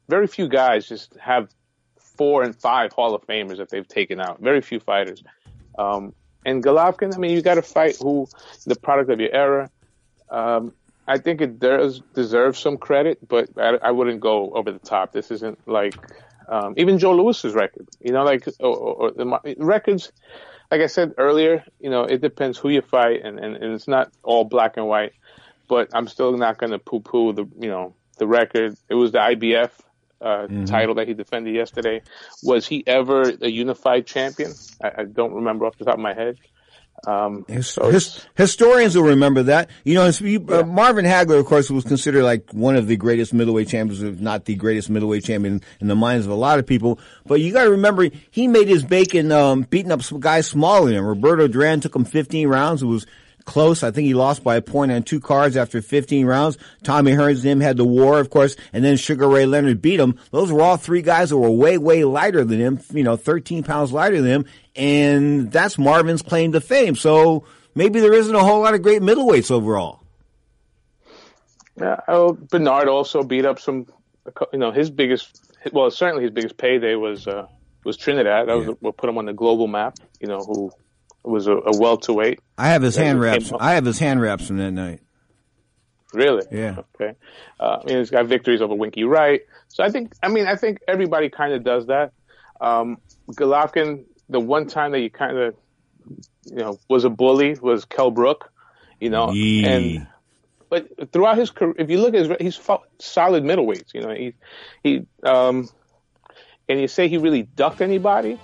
very 0.07 0.27
few 0.27 0.47
guys 0.47 0.87
just 0.87 1.13
have 1.19 1.49
four 1.97 2.43
and 2.43 2.55
five 2.55 2.93
Hall 2.93 3.13
of 3.15 3.27
Famers 3.27 3.57
that 3.57 3.69
they've 3.69 3.87
taken 3.87 4.21
out. 4.21 4.39
Very 4.39 4.61
few 4.61 4.79
fighters. 4.79 5.21
Um, 5.77 6.13
and 6.45 6.63
Golovkin, 6.63 7.13
I 7.13 7.18
mean, 7.18 7.31
you 7.31 7.41
got 7.41 7.56
to 7.56 7.62
fight 7.62 7.97
who 7.97 8.27
the 8.65 8.75
product 8.75 9.09
of 9.09 9.19
your 9.19 9.33
era. 9.33 9.69
Um, 10.30 10.74
I 11.07 11.18
think 11.18 11.41
it 11.41 11.59
does 11.59 12.01
deserve 12.13 12.57
some 12.57 12.77
credit, 12.77 13.27
but 13.27 13.50
I, 13.57 13.77
I 13.81 13.91
wouldn't 13.91 14.19
go 14.19 14.51
over 14.51 14.71
the 14.71 14.80
top. 14.80 15.12
This 15.12 15.31
isn't 15.31 15.68
like 15.68 15.95
um, 16.47 16.75
even 16.77 17.00
Joe 17.00 17.13
Louis's 17.13 17.53
record. 17.53 17.88
You 18.00 18.13
know, 18.13 18.24
like 18.24 18.47
or, 18.59 18.75
or 18.75 19.12
the 19.12 19.56
records. 19.57 20.12
Like 20.71 20.81
I 20.81 20.88
said 20.88 21.15
earlier, 21.18 21.63
you 21.80 21.89
know, 21.89 22.03
it 22.03 22.21
depends 22.21 22.59
who 22.59 22.69
you 22.69 22.81
fight, 22.81 23.21
and, 23.24 23.39
and, 23.39 23.56
and 23.56 23.74
it's 23.74 23.88
not 23.88 24.12
all 24.21 24.44
black 24.44 24.77
and 24.77 24.88
white. 24.88 25.13
But 25.68 25.89
I'm 25.94 26.07
still 26.07 26.38
not 26.38 26.59
going 26.59 26.71
to 26.71 26.80
poo-poo 26.80 27.33
the 27.33 27.47
you 27.59 27.69
know 27.69 27.95
the 28.18 28.27
record. 28.27 28.77
It 28.88 28.94
was 28.94 29.12
the 29.12 29.19
IBF 29.19 29.71
uh, 30.21 30.48
mm-hmm. 30.48 30.66
title 30.66 30.95
that 30.95 31.07
he 31.07 31.13
defended 31.13 31.56
yesterday. 31.56 32.01
Was 32.44 32.68
he 32.68 32.83
ever 32.86 33.33
a 33.42 33.50
unified 33.50 34.06
champion? 34.06 34.54
I, 34.83 34.92
I, 35.00 35.04
don't 35.06 35.33
remember 35.33 35.66
off 35.66 35.77
the 35.77 35.86
top 35.86 35.95
of 35.95 36.00
my 36.00 36.13
head. 36.13 36.38
Um, 37.07 37.45
his, 37.48 37.69
so 37.69 37.89
his, 37.89 38.25
historians 38.36 38.95
will 38.95 39.06
remember 39.06 39.44
that. 39.44 39.69
You 39.83 39.95
know, 39.95 40.04
uh, 40.06 40.63
Marvin 40.63 41.06
Hagler, 41.06 41.39
of 41.39 41.45
course, 41.45 41.69
was 41.69 41.86
considered 41.86 42.24
like 42.24 42.51
one 42.51 42.75
of 42.75 42.88
the 42.88 42.98
greatest 42.98 43.33
middleweight 43.33 43.69
champions, 43.69 44.01
if 44.01 44.19
not 44.19 44.45
the 44.45 44.56
greatest 44.56 44.89
middleweight 44.89 45.24
champion 45.24 45.62
in 45.80 45.88
the 45.88 45.95
minds 45.95 46.25
of 46.25 46.31
a 46.31 46.36
lot 46.36 46.60
of 46.60 46.68
people. 46.68 47.00
But 47.25 47.42
you 47.42 47.54
got 47.54 47.63
to 47.63 47.71
remember, 47.71 48.10
he 48.31 48.48
made 48.48 48.68
his 48.68 48.83
bacon 48.83 49.31
um, 49.31 49.62
beating 49.62 49.92
up 49.92 50.04
some 50.04 50.19
guys 50.19 50.48
smaller 50.48 50.88
than 50.88 50.95
him. 50.95 51.06
Roberto 51.06 51.48
Duran 51.48 51.80
took 51.80 51.95
him 51.95 52.06
15 52.06 52.48
rounds. 52.48 52.83
It 52.83 52.88
was 52.88 53.06
close. 53.49 53.81
I 53.81 53.89
think 53.89 54.05
he 54.05 54.13
lost 54.13 54.43
by 54.43 54.57
a 54.57 54.61
point 54.61 54.91
on 54.91 55.01
two 55.01 55.19
cards 55.19 55.57
after 55.57 55.81
15 55.81 56.27
rounds. 56.27 56.57
Tommy 56.83 57.13
Hearns 57.13 57.37
and 57.37 57.45
him 57.45 57.59
had 57.61 57.77
the 57.77 57.83
war, 57.83 58.19
of 58.19 58.29
course, 58.29 58.55
and 58.71 58.85
then 58.85 58.95
Sugar 58.95 59.27
Ray 59.27 59.47
Leonard 59.47 59.81
beat 59.81 59.99
him. 59.99 60.19
Those 60.29 60.51
were 60.51 60.61
all 60.61 60.77
three 60.77 61.01
guys 61.01 61.31
that 61.31 61.37
were 61.37 61.49
way, 61.49 61.79
way 61.79 62.03
lighter 62.03 62.45
than 62.45 62.59
him, 62.59 62.79
you 62.93 63.03
know, 63.03 63.15
13 63.15 63.63
pounds 63.63 63.91
lighter 63.91 64.21
than 64.21 64.31
him. 64.31 64.45
And 64.75 65.51
that's 65.51 65.79
Marvin's 65.79 66.21
claim 66.21 66.51
to 66.51 66.61
fame. 66.61 66.95
So 66.95 67.43
maybe 67.73 67.99
there 67.99 68.13
isn't 68.13 68.35
a 68.35 68.43
whole 68.43 68.61
lot 68.61 68.75
of 68.75 68.83
great 68.83 69.01
middleweights 69.01 69.49
overall. 69.49 70.03
Yeah, 71.75 72.01
oh, 72.07 72.33
Bernard 72.33 72.87
also 72.87 73.23
beat 73.23 73.45
up 73.45 73.59
some, 73.59 73.87
you 74.53 74.59
know, 74.59 74.71
his 74.71 74.91
biggest, 74.91 75.55
well, 75.73 75.89
certainly 75.89 76.23
his 76.23 76.31
biggest 76.31 76.55
payday 76.55 76.93
was, 76.93 77.27
uh, 77.27 77.47
was 77.83 77.97
Trinidad. 77.97 78.47
That 78.47 78.57
was 78.57 78.77
what 78.79 78.95
put 78.95 79.09
him 79.09 79.17
on 79.17 79.25
the 79.25 79.33
global 79.33 79.67
map, 79.67 79.97
you 80.19 80.27
know, 80.27 80.39
who 80.39 80.71
was 81.24 81.48
a, 81.48 81.54
a 81.54 81.77
welterweight. 81.77 82.39
I 82.57 82.69
have 82.69 82.81
his 82.81 82.95
hand 82.95 83.19
wraps. 83.19 83.51
I 83.60 83.74
have 83.74 83.86
his 83.86 84.00
hand 84.00 84.21
wraps 84.21 84.48
from 84.48 84.57
that 84.57 84.71
night. 84.71 85.01
Really? 86.13 86.44
Yeah. 86.51 86.77
Okay. 86.95 87.16
Uh, 87.60 87.77
I 87.81 87.86
mean, 87.86 87.98
he's 87.98 88.10
got 88.10 88.25
victories 88.25 88.62
over 88.62 88.74
Winky 88.74 89.04
Wright. 89.04 89.42
So 89.68 89.83
I 89.83 89.92
think, 89.92 90.13
I 90.24 90.30
mean, 90.30 90.48
I 90.48 90.56
think 90.56 90.80
everybody 90.88 91.30
kind 91.30 91.54
of 91.54 91.63
does 91.63 91.88
that. 91.88 92.13
Um, 92.60 92.98
Golovkin, 93.31 94.06
the 94.28 94.40
one 94.40 94.68
time 94.68 94.92
that 94.92 94.99
you 94.99 95.09
kind 95.09 95.38
of, 95.38 95.56
you 96.45 96.56
know, 96.56 96.80
was 96.90 97.04
a 97.04 97.09
bully 97.09 97.56
was 97.61 97.85
Kel 97.85 98.09
Brook, 98.09 98.52
you 98.99 99.09
know, 99.09 99.31
Yee. 99.31 99.66
and 99.66 100.07
but 100.69 101.11
throughout 101.11 101.38
his 101.38 101.49
career, 101.49 101.73
if 101.78 101.90
you 101.90 101.99
look 101.99 102.14
at 102.14 102.28
his, 102.28 102.38
he's 102.40 102.56
fought 102.56 102.83
solid 102.99 103.44
middleweights, 103.44 103.94
you 103.94 104.02
know, 104.02 104.14
he, 104.14 104.33
he, 104.83 105.06
um, 105.23 105.68
and 106.68 106.80
you 106.80 106.88
say 106.88 107.07
he 107.07 107.18
really 107.18 107.44
ducked 107.44 107.81
anybody? 107.81 108.40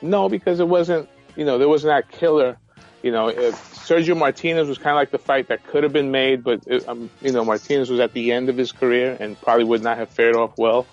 No, 0.00 0.28
because 0.28 0.58
it 0.60 0.68
wasn't, 0.68 1.08
you 1.36 1.44
know, 1.44 1.58
there 1.58 1.68
wasn't 1.68 1.90
that 1.90 2.10
killer. 2.10 2.56
You 3.02 3.12
know, 3.12 3.28
Sergio 3.28 4.16
Martinez 4.16 4.66
was 4.66 4.78
kind 4.78 4.90
of 4.90 4.96
like 4.96 5.10
the 5.10 5.18
fight 5.18 5.48
that 5.48 5.64
could 5.66 5.84
have 5.84 5.92
been 5.92 6.10
made, 6.10 6.42
but 6.42 6.62
it, 6.66 6.88
um, 6.88 7.08
you 7.20 7.30
know, 7.30 7.44
Martinez 7.44 7.88
was 7.88 8.00
at 8.00 8.12
the 8.14 8.32
end 8.32 8.48
of 8.48 8.56
his 8.56 8.72
career 8.72 9.16
and 9.20 9.40
probably 9.40 9.64
would 9.64 9.82
not 9.82 9.96
have 9.98 10.08
fared 10.08 10.34
off 10.34 10.58
well. 10.58 10.86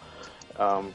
Um, 0.60 0.94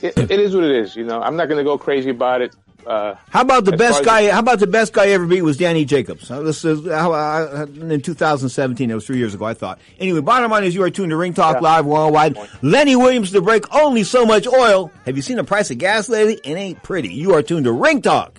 it, 0.00 0.16
it 0.16 0.40
is 0.40 0.54
what 0.54 0.64
it 0.64 0.70
is. 0.70 0.96
You 0.96 1.04
know, 1.04 1.20
I'm 1.20 1.36
not 1.36 1.48
going 1.48 1.58
to 1.58 1.64
go 1.64 1.76
crazy 1.76 2.10
about 2.10 2.40
it. 2.40 2.54
Uh, 2.86 3.16
how 3.30 3.40
about 3.40 3.64
the 3.64 3.76
best 3.76 4.04
guy? 4.04 4.30
How 4.30 4.38
about 4.38 4.60
the 4.60 4.66
best 4.68 4.92
guy 4.92 5.08
ever 5.08 5.26
beat 5.26 5.42
was 5.42 5.56
Danny 5.56 5.84
Jacobs? 5.84 6.28
This 6.28 6.64
is 6.64 6.86
how, 6.86 7.12
uh, 7.12 7.66
in 7.80 8.00
2017. 8.00 8.90
It 8.90 8.94
was 8.94 9.04
three 9.04 9.18
years 9.18 9.34
ago. 9.34 9.44
I 9.44 9.54
thought. 9.54 9.80
Anyway, 9.98 10.20
bottom 10.20 10.50
line 10.50 10.62
is 10.64 10.74
you 10.74 10.84
are 10.84 10.90
tuned 10.90 11.10
to 11.10 11.16
Ring 11.16 11.34
Talk 11.34 11.56
yeah. 11.56 11.60
Live 11.60 11.86
worldwide. 11.86 12.36
Lenny 12.62 12.94
Williams 12.94 13.32
to 13.32 13.40
break 13.40 13.74
only 13.74 14.04
so 14.04 14.24
much 14.24 14.46
oil. 14.46 14.92
Have 15.04 15.16
you 15.16 15.22
seen 15.22 15.36
the 15.36 15.44
price 15.44 15.70
of 15.70 15.78
gas 15.78 16.08
lately? 16.08 16.34
It 16.44 16.54
ain't 16.54 16.82
pretty. 16.84 17.12
You 17.12 17.34
are 17.34 17.42
tuned 17.42 17.64
to 17.64 17.72
Ring 17.72 18.02
Talk. 18.02 18.38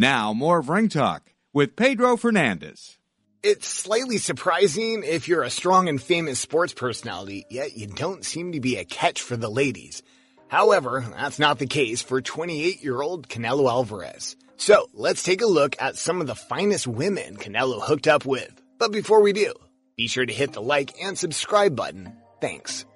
Now, 0.00 0.32
more 0.32 0.60
of 0.60 0.70
Ring 0.70 0.88
Talk 0.88 1.30
with 1.52 1.76
Pedro 1.76 2.16
Fernandez. 2.16 2.96
It's 3.42 3.68
slightly 3.68 4.16
surprising 4.16 5.02
if 5.04 5.28
you're 5.28 5.42
a 5.42 5.50
strong 5.50 5.90
and 5.90 6.00
famous 6.00 6.40
sports 6.40 6.72
personality, 6.72 7.44
yet 7.50 7.76
you 7.76 7.86
don't 7.86 8.24
seem 8.24 8.52
to 8.52 8.60
be 8.60 8.78
a 8.78 8.86
catch 8.86 9.20
for 9.20 9.36
the 9.36 9.50
ladies. 9.50 10.02
However, 10.48 11.04
that's 11.14 11.38
not 11.38 11.58
the 11.58 11.66
case 11.66 12.00
for 12.00 12.22
28 12.22 12.82
year 12.82 13.02
old 13.02 13.28
Canelo 13.28 13.68
Alvarez. 13.68 14.36
So 14.56 14.86
let's 14.94 15.22
take 15.22 15.42
a 15.42 15.46
look 15.46 15.76
at 15.78 15.96
some 15.96 16.22
of 16.22 16.26
the 16.26 16.34
finest 16.34 16.86
women 16.86 17.36
Canelo 17.36 17.82
hooked 17.82 18.08
up 18.08 18.24
with. 18.24 18.58
But 18.78 18.92
before 18.92 19.20
we 19.20 19.34
do, 19.34 19.52
Be 19.98 20.08
sure 20.08 20.24
to 20.24 20.32
hit 20.32 20.54
the 20.54 20.62
like 20.62 20.94
and 20.98 21.18
subscribe 21.18 21.76
button. 21.76 22.16
Thanks. 22.40 22.86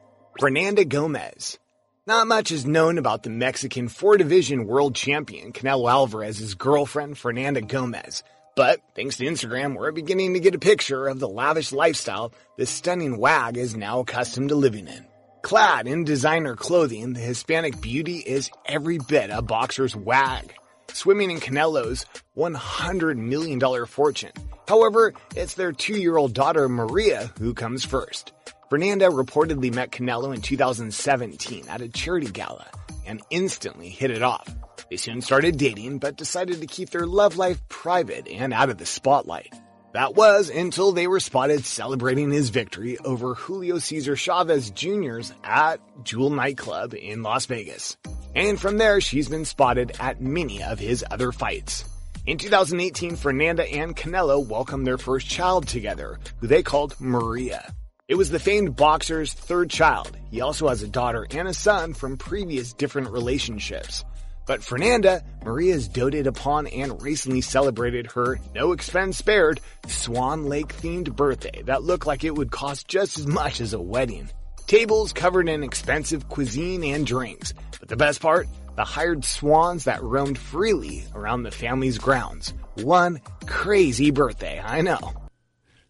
Fernanda 0.41 0.87
Gomez. 0.87 1.59
Not 2.07 2.27
much 2.27 2.51
is 2.51 2.67
known 2.67 2.99
about 2.99 3.23
the 3.23 3.31
Mexican 3.31 3.89
four 3.89 4.19
division 4.19 4.67
world 4.67 4.95
champion 4.95 5.55
Canelo 5.55 5.91
Alvarez's 5.91 6.53
girlfriend 6.53 7.17
Fernanda 7.17 7.63
Gomez. 7.63 8.23
But 8.55 8.81
thanks 8.95 9.17
to 9.17 9.25
Instagram, 9.25 9.75
we're 9.75 9.91
beginning 9.91 10.35
to 10.35 10.41
get 10.41 10.55
a 10.55 10.59
picture 10.59 11.09
of 11.09 11.19
the 11.19 11.29
lavish 11.29 11.73
lifestyle 11.73 12.35
this 12.59 12.69
stunning 12.69 13.17
wag 13.17 13.57
is 13.57 13.75
now 13.75 14.01
accustomed 14.01 14.51
to 14.51 14.55
living 14.55 14.87
in. 14.87 15.07
Clad 15.41 15.87
in 15.87 16.05
designer 16.05 16.57
clothing, 16.57 17.15
the 17.15 17.21
Hispanic 17.21 17.81
beauty 17.81 18.19
is 18.19 18.51
every 18.67 18.99
bit 18.99 19.31
a 19.31 19.41
boxer's 19.41 19.97
wag, 19.97 20.53
swimming 20.93 21.31
in 21.31 21.41
Canelo's 21.41 22.05
$100 22.37 23.17
million 23.17 23.87
fortune. 23.87 24.33
However, 24.69 25.15
it's 25.35 25.55
their 25.55 25.73
two-year-old 25.73 26.35
daughter 26.35 26.69
Maria 26.69 27.33
who 27.39 27.55
comes 27.55 27.83
first. 27.83 28.35
Fernanda 28.75 29.07
reportedly 29.07 29.73
met 29.73 29.93
Canelo 29.93 30.35
in 30.35 30.41
2017 30.41 31.69
at 31.69 31.81
a 31.81 31.89
charity 31.89 32.27
gala 32.27 32.67
and 33.07 33.23
instantly 33.31 33.89
hit 33.89 34.11
it 34.11 34.21
off. 34.21 34.53
They 34.91 34.97
soon 34.97 35.23
started 35.23 35.59
dating, 35.59 35.99
but 35.99 36.17
decided 36.17 36.61
to 36.61 36.67
keep 36.67 36.91
their 36.91 37.07
love 37.07 37.37
life 37.37 37.61
private 37.69 38.27
and 38.27 38.53
out 38.53 38.71
of 38.71 38.79
the 38.79 38.85
spotlight. 38.85 39.55
That 39.93 40.17
was 40.17 40.51
until 40.51 40.91
they 40.91 41.07
were 41.07 41.21
spotted 41.21 41.65
celebrating 41.65 42.33
his 42.33 42.51
victory 42.51 42.99
over 42.99 43.35
Julio 43.35 43.79
Cesar 43.79 44.17
Chavez 44.17 44.71
Jr.'s 44.71 45.33
at 45.45 45.79
Jewel 46.03 46.31
Nightclub 46.31 46.95
in 46.95 47.23
Las 47.23 47.47
Vegas. 47.47 47.97
And 48.35 48.61
from 48.61 48.79
there, 48.79 49.01
she's 49.01 49.29
been 49.29 49.45
spotted 49.45 49.93
at 50.01 50.21
many 50.21 50.65
of 50.65 50.81
his 50.81 51.05
other 51.13 51.31
fights. 51.31 51.85
In 52.27 52.39
2018, 52.39 53.15
Fernanda 53.15 53.73
and 53.73 53.95
Canelo 53.95 54.45
welcomed 54.45 54.85
their 54.85 54.99
first 54.99 55.29
child 55.29 55.69
together, 55.69 56.19
who 56.41 56.49
they 56.49 56.65
called 56.65 56.97
Maria. 56.99 57.73
It 58.07 58.17
was 58.17 58.29
the 58.29 58.39
famed 58.39 58.77
boxer's 58.77 59.33
third 59.33 59.71
child. 59.71 60.15
He 60.31 60.43
also 60.43 60.69
has 60.69 60.83
a 60.83 60.89
daughter 60.89 61.27
and 61.31 61.49
a 61.49 61.55
son 61.55 61.95
from 61.95 62.19
previous 62.19 62.75
different 62.75 63.09
relationships. 63.09 64.05
But 64.47 64.63
Fernanda, 64.63 65.25
Maria's 65.43 65.89
doted 65.89 66.27
upon 66.27 66.67
and 66.67 67.01
recently 67.01 67.41
celebrated 67.41 68.09
her 68.09 68.39
no 68.55 68.73
expense 68.73 69.17
spared 69.17 69.61
Swan 69.87 70.51
Lake 70.51 70.69
themed 70.69 71.17
birthday 71.17 71.63
that 71.63 71.83
looked 71.83 72.07
like 72.07 72.25
it 72.25 72.35
would 72.35 72.51
cost 72.51 72.89
just 72.89 73.19
as 73.19 73.27
much 73.27 73.63
as 73.63 73.73
a 73.73 73.81
wedding. 73.81 74.29
Tables 74.67 75.15
covered 75.15 75.49
in 75.49 75.63
expensive 75.63 76.29
cuisine 76.29 76.85
and 76.85 77.07
drinks. 77.07 77.55
But 77.81 77.89
the 77.89 77.97
best 77.97 78.21
part, 78.21 78.49
the 78.77 78.85
hired 78.85 79.25
swans 79.25 79.85
that 79.85 80.03
roamed 80.03 80.37
freely 80.39 81.07
around 81.15 81.45
the 81.45 81.51
family's 81.51 81.97
grounds. 81.97 82.53
One 82.75 83.21
crazy 83.47 84.11
birthday, 84.11 84.61
I 84.63 84.83
know. 84.83 85.24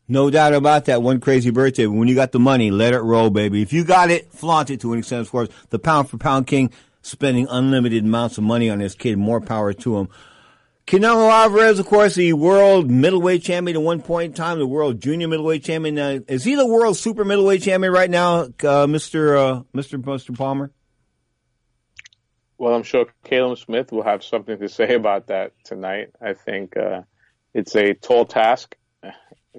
No 0.06 0.30
doubt 0.30 0.52
about 0.52 0.84
that. 0.84 1.02
One 1.02 1.20
crazy 1.20 1.50
birthday. 1.50 1.87
When 1.87 2.08
you 2.08 2.14
got 2.14 2.32
the 2.32 2.38
money, 2.38 2.70
let 2.70 2.92
it 2.92 3.00
roll, 3.00 3.30
baby. 3.30 3.62
If 3.62 3.73
you 3.73 3.84
got 3.84 4.11
it, 4.11 4.30
flaunt 4.32 4.70
it 4.70 4.80
to 4.80 4.92
an 4.92 4.99
extent. 4.99 5.23
Of 5.23 5.30
course, 5.30 5.49
the 5.70 5.78
pound 5.78 6.11
for 6.11 6.18
pound 6.18 6.46
king 6.46 6.70
spending 7.00 7.46
unlimited 7.49 8.04
amounts 8.04 8.37
of 8.38 8.44
money 8.44 8.68
on 8.68 8.80
his 8.80 8.94
kid. 8.94 9.16
More 9.18 9.40
power 9.40 9.73
to 9.73 9.99
him. 9.99 10.08
Canelo 10.87 11.30
Alvarez, 11.30 11.78
of 11.78 11.87
course, 11.87 12.14
the 12.14 12.34
world 12.34 12.90
middleweight 12.90 13.42
champion 13.42 13.78
at 13.78 13.82
one 13.82 14.02
point 14.02 14.26
in 14.26 14.32
time, 14.34 14.58
the 14.58 14.66
world 14.66 15.00
junior 15.00 15.26
middleweight 15.26 15.64
champion. 15.64 15.99
Uh, 15.99 16.20
is 16.28 16.44
he 16.44 16.56
the 16.56 16.66
world 16.66 16.99
super 16.99 17.25
middleweight 17.25 17.62
champion 17.62 17.90
right 17.90 18.11
now, 18.11 18.49
uh, 18.62 18.87
Mister 18.87 19.34
uh, 19.34 19.62
Mister 19.73 19.96
Mister 19.96 20.34
Palmer? 20.34 20.70
Well, 22.58 22.75
I'm 22.75 22.82
sure 22.82 23.06
Callum 23.25 23.56
Smith 23.56 23.92
will 23.92 24.02
have 24.02 24.23
something 24.23 24.58
to 24.58 24.68
say 24.68 24.94
about 24.94 25.28
that 25.28 25.52
tonight. 25.64 26.11
I 26.20 26.34
think 26.34 26.76
uh, 26.76 27.02
it's 27.54 27.75
a 27.75 27.94
tall 27.94 28.26
task, 28.26 28.76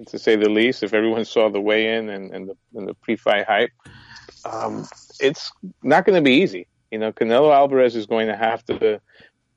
to 0.08 0.18
say 0.18 0.36
the 0.36 0.48
least. 0.48 0.82
If 0.82 0.94
everyone 0.94 1.24
saw 1.24 1.48
the 1.50 1.60
weigh-in 1.60 2.08
and, 2.08 2.32
and 2.32 2.48
the, 2.48 2.56
and 2.74 2.88
the 2.88 2.94
pre-fight 2.94 3.46
hype, 3.46 3.70
um, 4.44 4.86
it's 5.20 5.50
not 5.82 6.04
going 6.04 6.16
to 6.16 6.22
be 6.22 6.36
easy. 6.42 6.66
You 6.90 6.98
know, 6.98 7.12
Canelo 7.12 7.52
Alvarez 7.54 7.96
is 7.96 8.06
going 8.06 8.28
to 8.28 8.36
have 8.36 8.64
to 8.66 9.00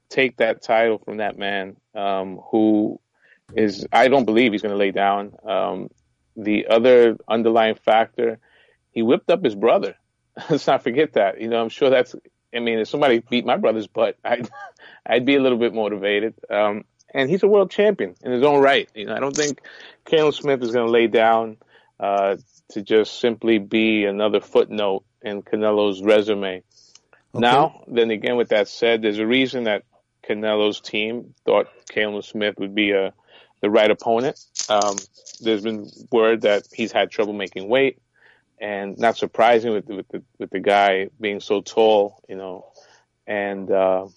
take 0.10 0.38
that 0.38 0.62
title 0.62 0.98
from 0.98 1.18
that 1.18 1.38
man 1.38 1.78
um, 1.94 2.40
who 2.52 3.00
is, 3.56 3.86
I 3.92 4.08
don't 4.08 4.26
believe 4.26 4.52
he's 4.52 4.62
going 4.62 4.74
to 4.74 4.78
lay 4.78 4.92
down. 4.92 5.34
Um, 5.44 5.90
the 6.36 6.68
other 6.68 7.18
underlying 7.28 7.76
factor, 7.76 8.40
he 8.92 9.02
whipped 9.02 9.30
up 9.30 9.44
his 9.44 9.56
brother. 9.56 9.96
Let's 10.50 10.68
not 10.68 10.84
forget 10.84 11.14
that. 11.14 11.40
You 11.42 11.48
know, 11.48 11.62
I'm 11.62 11.70
sure 11.70 11.90
that's, 11.90 12.16
I 12.54 12.60
mean, 12.60 12.80
if 12.80 12.88
somebody 12.88 13.20
beat 13.20 13.46
my 13.46 13.58
brother's 13.58 13.88
butt, 13.88 14.18
I'd, 14.24 14.50
I'd 15.06 15.26
be 15.26 15.36
a 15.36 15.42
little 15.42 15.58
bit 15.58 15.74
motivated. 15.74 16.36
Um, 16.50 16.86
and 17.14 17.30
he's 17.30 17.44
a 17.44 17.48
world 17.48 17.72
champion 17.72 18.16
in 18.24 18.32
his 18.32 18.44
own 18.44 18.62
right. 18.62 18.90
You 18.94 19.06
know, 19.06 19.16
I 19.16 19.20
don't 19.20 19.36
think 19.36 19.62
Caleb 20.06 20.34
Smith 20.34 20.62
is 20.62 20.72
going 20.72 20.86
to 20.86 20.92
lay 20.92 21.08
down, 21.08 21.58
uh, 22.00 22.38
to 22.70 22.82
just 22.82 23.20
simply 23.20 23.58
be 23.58 24.06
another 24.06 24.40
footnote 24.40 25.04
in 25.22 25.42
Canelo's 25.42 26.02
resume. 26.02 26.58
Okay. 26.58 26.64
Now, 27.34 27.84
then 27.88 28.12
again, 28.12 28.38
with 28.38 28.50
that 28.50 28.68
said, 28.68 29.02
there's 29.02 29.20
a 29.20 29.28
reason 29.28 29.66
that 29.66 29.84
Canelo's 30.28 30.80
team 30.80 31.34
thought 31.46 31.68
Caleb 31.90 32.24
Smith 32.24 32.56
would 32.60 32.76
be 32.76 32.92
a 32.92 33.14
the 33.62 33.70
right 33.70 33.92
opponent. 33.92 34.40
Um, 34.70 34.96
there's 35.42 35.64
been 35.64 35.90
word 36.12 36.42
that 36.42 36.68
he's 36.72 36.92
had 36.92 37.12
trouble 37.12 37.34
making 37.34 37.68
weight, 37.68 38.00
and 38.60 38.98
not 38.98 39.18
surprising 39.18 39.74
with 39.74 39.88
with 39.88 40.08
the 40.10 40.24
with 40.38 40.50
the 40.50 40.60
guy 40.60 41.10
being 41.20 41.40
so 41.40 41.62
tall, 41.62 42.24
you 42.30 42.36
know, 42.36 42.72
and 43.28 43.70
uh, 43.70 44.08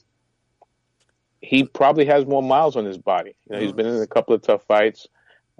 he 1.42 1.64
probably 1.64 2.06
has 2.06 2.24
more 2.24 2.42
miles 2.42 2.76
on 2.76 2.84
his 2.84 2.96
body. 2.96 3.34
You 3.48 3.56
know, 3.56 3.62
he's 3.62 3.72
been 3.72 3.86
in 3.86 4.00
a 4.00 4.06
couple 4.06 4.34
of 4.34 4.42
tough 4.42 4.64
fights. 4.64 5.08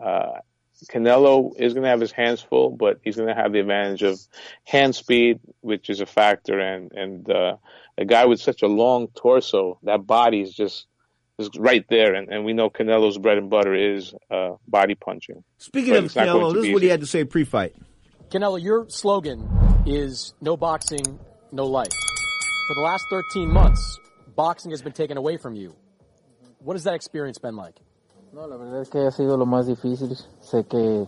Uh, 0.02 0.38
Canelo 0.86 1.52
is 1.58 1.74
going 1.74 1.82
to 1.82 1.88
have 1.88 2.00
his 2.00 2.12
hands 2.12 2.40
full, 2.40 2.70
but 2.70 3.00
he's 3.04 3.16
going 3.16 3.28
to 3.28 3.34
have 3.34 3.52
the 3.52 3.60
advantage 3.60 4.02
of 4.02 4.20
hand 4.64 4.94
speed, 4.94 5.38
which 5.60 5.90
is 5.90 6.00
a 6.00 6.06
factor, 6.06 6.58
and 6.58 6.92
and 6.92 7.30
uh, 7.30 7.56
a 7.98 8.04
guy 8.04 8.24
with 8.24 8.40
such 8.40 8.62
a 8.62 8.66
long 8.66 9.08
torso, 9.08 9.78
that 9.82 10.06
body 10.06 10.40
is 10.40 10.54
just 10.54 10.86
is 11.38 11.50
right 11.56 11.84
there, 11.88 12.14
and, 12.14 12.28
and 12.28 12.44
we 12.44 12.52
know 12.52 12.70
Canelo's 12.70 13.18
bread 13.18 13.38
and 13.38 13.50
butter 13.50 13.74
is 13.74 14.14
uh, 14.30 14.56
body 14.66 14.94
punching. 14.94 15.42
Speaking 15.58 15.94
but 15.94 16.04
of 16.04 16.12
Canelo, 16.12 16.54
this 16.54 16.66
is 16.66 16.72
what 16.72 16.82
he 16.82 16.88
had 16.88 17.00
to 17.00 17.06
say 17.06 17.24
pre-fight. 17.24 17.74
Canelo, 18.30 18.60
your 18.60 18.88
slogan 18.88 19.48
is 19.86 20.34
"No 20.40 20.56
boxing, 20.56 21.18
no 21.52 21.66
life." 21.66 21.92
For 22.68 22.74
the 22.74 22.82
last 22.82 23.04
13 23.10 23.50
months, 23.50 24.00
boxing 24.34 24.72
has 24.72 24.82
been 24.82 24.92
taken 24.92 25.16
away 25.16 25.36
from 25.36 25.54
you. 25.54 25.74
What 26.60 26.76
has 26.76 26.84
that 26.84 26.94
experience 26.94 27.38
been 27.40 27.56
like? 27.56 27.80
No, 28.32 28.46
la 28.46 28.56
verdad 28.56 28.80
es 28.80 28.88
que 28.88 29.00
ha 29.00 29.10
sido 29.10 29.36
lo 29.36 29.46
más 29.46 29.66
difícil. 29.66 30.16
Sé 30.40 30.64
que 30.64 31.06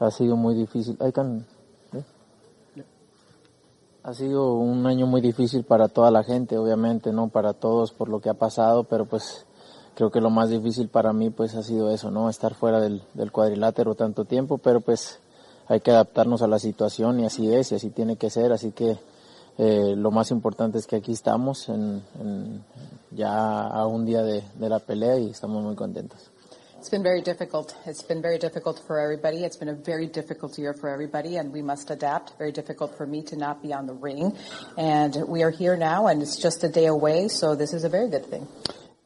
ha 0.00 0.10
sido 0.10 0.36
muy 0.36 0.54
difícil. 0.54 0.96
I 1.00 1.12
can, 1.12 1.46
¿eh? 1.92 2.02
Ha 4.02 4.14
sido 4.14 4.54
un 4.54 4.86
año 4.86 5.06
muy 5.06 5.20
difícil 5.20 5.64
para 5.64 5.88
toda 5.88 6.10
la 6.10 6.24
gente, 6.24 6.58
obviamente, 6.58 7.12
no 7.12 7.28
para 7.28 7.52
todos 7.52 7.92
por 7.92 8.08
lo 8.08 8.20
que 8.20 8.30
ha 8.30 8.34
pasado, 8.34 8.84
pero 8.84 9.04
pues 9.04 9.46
creo 9.94 10.10
que 10.10 10.20
lo 10.20 10.30
más 10.30 10.50
difícil 10.50 10.88
para 10.88 11.12
mí 11.12 11.30
pues 11.30 11.54
ha 11.54 11.62
sido 11.62 11.90
eso, 11.90 12.10
¿no? 12.10 12.28
Estar 12.28 12.54
fuera 12.54 12.80
del, 12.80 13.02
del 13.14 13.32
cuadrilátero 13.32 13.94
tanto 13.94 14.24
tiempo, 14.24 14.58
pero 14.58 14.80
pues 14.80 15.20
hay 15.68 15.80
que 15.80 15.90
adaptarnos 15.90 16.42
a 16.42 16.46
la 16.46 16.58
situación 16.58 17.20
y 17.20 17.26
así 17.26 17.52
es 17.52 17.72
y 17.72 17.76
así 17.76 17.90
tiene 17.90 18.16
que 18.16 18.30
ser, 18.30 18.52
así 18.52 18.72
que 18.72 18.98
eh, 19.58 19.94
lo 19.96 20.10
más 20.10 20.30
importante 20.30 20.78
es 20.78 20.86
que 20.86 20.96
aquí 20.96 21.12
estamos 21.12 21.68
en, 21.68 22.02
en 22.20 22.64
ya 23.10 23.62
a 23.66 23.86
un 23.86 24.04
día 24.04 24.22
de, 24.22 24.42
de 24.54 24.68
la 24.68 24.78
pelea 24.78 25.18
y 25.18 25.30
estamos 25.30 25.62
muy 25.62 25.74
contentos. 25.74 26.30
It's 26.78 26.90
been 26.90 27.02
very 27.02 27.22
difficult. 27.22 27.74
It's 27.84 28.02
been 28.02 28.22
very 28.22 28.38
difficult 28.38 28.80
for 28.86 29.00
everybody. 29.00 29.44
It's 29.44 29.56
been 29.56 29.70
a 29.70 29.74
very 29.74 30.06
difficult 30.06 30.56
year 30.56 30.72
for 30.72 30.88
everybody, 30.88 31.36
and 31.36 31.52
we 31.52 31.60
must 31.60 31.90
adapt. 31.90 32.38
Very 32.38 32.52
difficult 32.52 32.96
for 32.96 33.06
me 33.06 33.22
to 33.24 33.36
not 33.36 33.60
be 33.60 33.72
on 33.72 33.86
the 33.86 33.94
ring. 33.94 34.36
And 34.78 35.16
we 35.26 35.42
are 35.42 35.50
here 35.50 35.76
now, 35.76 36.06
and 36.06 36.22
it's 36.22 36.36
just 36.36 36.62
a 36.62 36.68
day 36.68 36.86
away, 36.86 37.26
so 37.26 37.56
this 37.56 37.72
is 37.72 37.82
a 37.82 37.88
very 37.88 38.08
good 38.08 38.26
thing. 38.26 38.46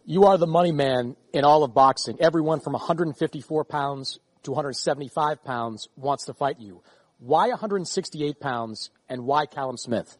You 0.04 0.24
are 0.24 0.36
the 0.36 0.46
money 0.46 0.72
man 0.72 1.16
in 1.32 1.44
all 1.44 1.62
of 1.64 1.72
boxing. 1.72 2.18
Everyone 2.20 2.60
from 2.60 2.74
154 2.74 3.64
pounds 3.64 4.18
to 4.42 4.50
175 4.50 5.42
pounds 5.42 5.88
wants 5.96 6.26
to 6.26 6.34
fight 6.34 6.60
you. 6.60 6.82
Why 7.18 7.48
168 7.48 8.40
pounds, 8.40 8.90
and 9.08 9.24
why 9.24 9.46
Callum 9.46 9.78
Smith? 9.78 10.18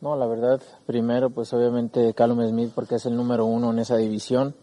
No, 0.00 0.14
la 0.16 0.26
verdad, 0.26 0.60
primero, 0.86 1.30
pues 1.30 1.52
obviamente 1.52 2.12
Callum 2.14 2.46
Smith 2.48 2.70
porque 2.74 2.96
es 2.96 3.06
el 3.06 3.16
número 3.16 3.46
uno 3.46 3.70
en 3.70 3.78
esa 3.78 3.96
división. 3.96 4.54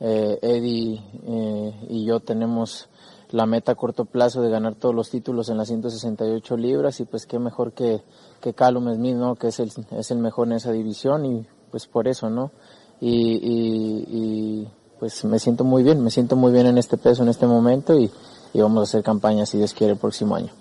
eh, 0.00 0.38
Eddie 0.40 1.02
eh, 1.26 1.86
y 1.90 2.04
yo 2.06 2.20
tenemos 2.20 2.88
la 3.30 3.44
meta 3.46 3.72
a 3.72 3.74
corto 3.74 4.06
plazo 4.06 4.40
de 4.40 4.50
ganar 4.50 4.74
todos 4.74 4.94
los 4.94 5.10
títulos 5.10 5.50
en 5.50 5.58
las 5.58 5.68
168 5.68 6.56
libras 6.56 6.98
y 7.00 7.04
pues 7.04 7.26
qué 7.26 7.38
mejor 7.38 7.72
que, 7.72 8.02
que 8.40 8.54
Callum 8.54 8.92
Smith, 8.94 9.16
¿no? 9.16 9.36
Que 9.36 9.48
es 9.48 9.60
el, 9.60 9.70
es 9.90 10.10
el 10.10 10.18
mejor 10.18 10.46
en 10.48 10.54
esa 10.54 10.72
división 10.72 11.26
y 11.26 11.46
pues 11.70 11.86
por 11.86 12.08
eso, 12.08 12.30
¿no? 12.30 12.50
Y, 13.00 13.34
y, 13.34 14.04
y 14.08 14.68
pues 14.98 15.24
me 15.26 15.38
siento 15.38 15.64
muy 15.64 15.82
bien, 15.82 16.02
me 16.02 16.10
siento 16.10 16.34
muy 16.36 16.52
bien 16.52 16.66
en 16.66 16.78
este 16.78 16.96
peso 16.96 17.22
en 17.22 17.28
este 17.28 17.46
momento 17.46 17.94
y, 17.98 18.10
y 18.54 18.60
vamos 18.60 18.80
a 18.80 18.82
hacer 18.84 19.02
campaña 19.02 19.44
si 19.46 19.58
Dios 19.58 19.74
quiere 19.74 19.92
el 19.92 19.98
próximo 19.98 20.34
año. 20.34 20.59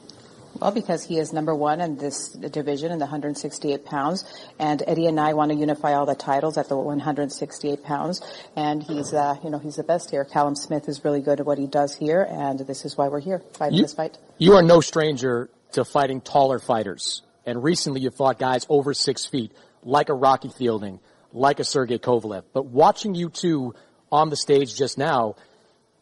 Well, 0.60 0.72
because 0.72 1.06
he 1.06 1.18
is 1.18 1.32
number 1.32 1.56
one 1.56 1.80
in 1.80 1.96
this 1.96 2.30
division 2.30 2.92
in 2.92 3.00
the 3.00 3.06
168 3.06 3.86
pounds, 3.86 4.26
and 4.60 4.84
Eddie 4.86 5.08
and 5.08 5.20
I 5.20 5.34
want 5.34 5.52
to 5.52 5.58
unify 5.58 5.94
all 5.94 6.06
the 6.06 6.16
titles 6.16 6.58
at 6.58 6.68
the 6.68 6.76
168 6.76 7.84
pounds, 7.84 8.22
and 8.56 8.84
he's, 8.84 9.14
uh, 9.14 9.36
you 9.44 9.50
know, 9.50 9.60
he's 9.60 9.78
the 9.78 9.84
best 9.84 10.12
here. 10.12 10.26
Callum 10.26 10.56
Smith 10.56 10.90
is 10.90 11.06
really 11.06 11.22
good 11.22 11.40
at 11.40 11.46
what 11.46 11.58
he 11.58 11.68
does 11.68 11.96
here, 11.96 12.28
and 12.30 12.60
this 12.60 12.84
is 12.84 12.98
why 12.98 13.08
we're 13.08 13.22
here 13.22 13.42
fighting 13.54 13.78
you, 13.78 13.84
this 13.84 13.94
fight. 13.94 14.18
You 14.38 14.54
are 14.54 14.64
no 14.64 14.82
stranger 14.82 15.50
to 15.74 15.86
fighting 15.86 16.20
taller 16.20 16.60
fighters. 16.60 17.22
And 17.46 17.64
recently 17.64 18.02
you 18.02 18.12
fought 18.12 18.38
guys 18.38 18.66
over 18.70 18.94
six 18.94 19.26
feet, 19.26 19.54
like 19.84 20.10
a 20.10 20.14
Rocky 20.14 20.50
Fielding, 20.50 21.00
like 21.32 21.60
a 21.60 21.64
Sergey 21.64 22.00
Kovalev. 22.00 22.44
But 22.54 22.66
watching 22.66 23.16
you 23.16 23.30
two 23.30 23.76
on 24.12 24.30
the 24.30 24.36
stage 24.36 24.76
just 24.76 24.98
now, 24.98 25.36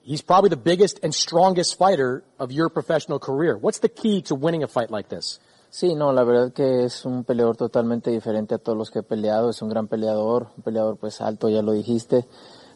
he's 0.07 0.21
probably 0.21 0.49
the 0.49 0.55
biggest 0.55 0.99
and 1.03 1.13
strongest 1.13 1.77
fighter 1.77 2.23
of 2.39 2.51
your 2.51 2.69
professional 2.69 3.19
career. 3.19 3.57
What's 3.57 3.79
the 3.79 3.89
key 3.89 4.21
to 4.23 4.35
winning 4.35 4.63
a 4.63 4.67
fight 4.67 4.89
like 4.89 5.09
this? 5.09 5.39
Sí, 5.69 5.95
no, 5.95 6.13
la 6.13 6.23
verdad 6.23 6.53
que 6.53 6.85
es 6.85 7.03
un 7.03 7.25
peleador 7.25 7.57
totalmente 7.57 8.09
diferente 8.09 8.55
a 8.55 8.57
todos 8.57 8.77
los 8.77 8.89
que 8.89 8.99
he 8.99 9.03
peleado. 9.03 9.49
Es 9.49 9.61
un 9.61 9.67
gran 9.69 9.87
peleador, 9.87 10.47
un 10.55 10.63
peleador 10.63 10.95
pues 10.95 11.19
alto, 11.19 11.49
ya 11.49 11.61
lo 11.61 11.73
dijiste. 11.73 12.25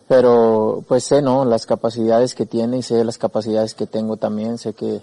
Pero 0.09 0.83
pues 0.87 1.05
sé, 1.05 1.21
¿no? 1.21 1.45
Las 1.45 1.65
capacidades 1.65 2.35
que 2.35 2.45
tiene 2.45 2.79
y 2.79 2.81
sé 2.81 3.03
las 3.05 3.17
capacidades 3.17 3.75
que 3.75 3.87
tengo 3.87 4.17
también. 4.17 4.57
Sé 4.57 4.73
que, 4.73 5.01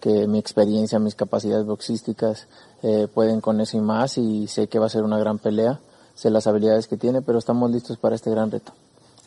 que 0.00 0.26
mi 0.26 0.38
experiencia, 0.38 0.98
mis 0.98 1.14
capacidades 1.14 1.64
boxísticas 1.64 2.46
eh, 2.82 3.08
pueden 3.12 3.40
con 3.40 3.58
eso 3.62 3.78
y 3.78 3.80
más 3.80 4.18
y 4.18 4.46
sé 4.48 4.68
que 4.68 4.78
va 4.78 4.86
a 4.86 4.90
ser 4.90 5.02
una 5.02 5.18
gran 5.18 5.38
pelea. 5.38 5.80
Sé 6.14 6.28
las 6.28 6.46
habilidades 6.46 6.88
que 6.88 6.98
tiene, 6.98 7.22
pero 7.22 7.38
estamos 7.38 7.70
listos 7.70 7.96
para 7.96 8.14
este 8.14 8.30
gran 8.30 8.50
reto. 8.50 8.72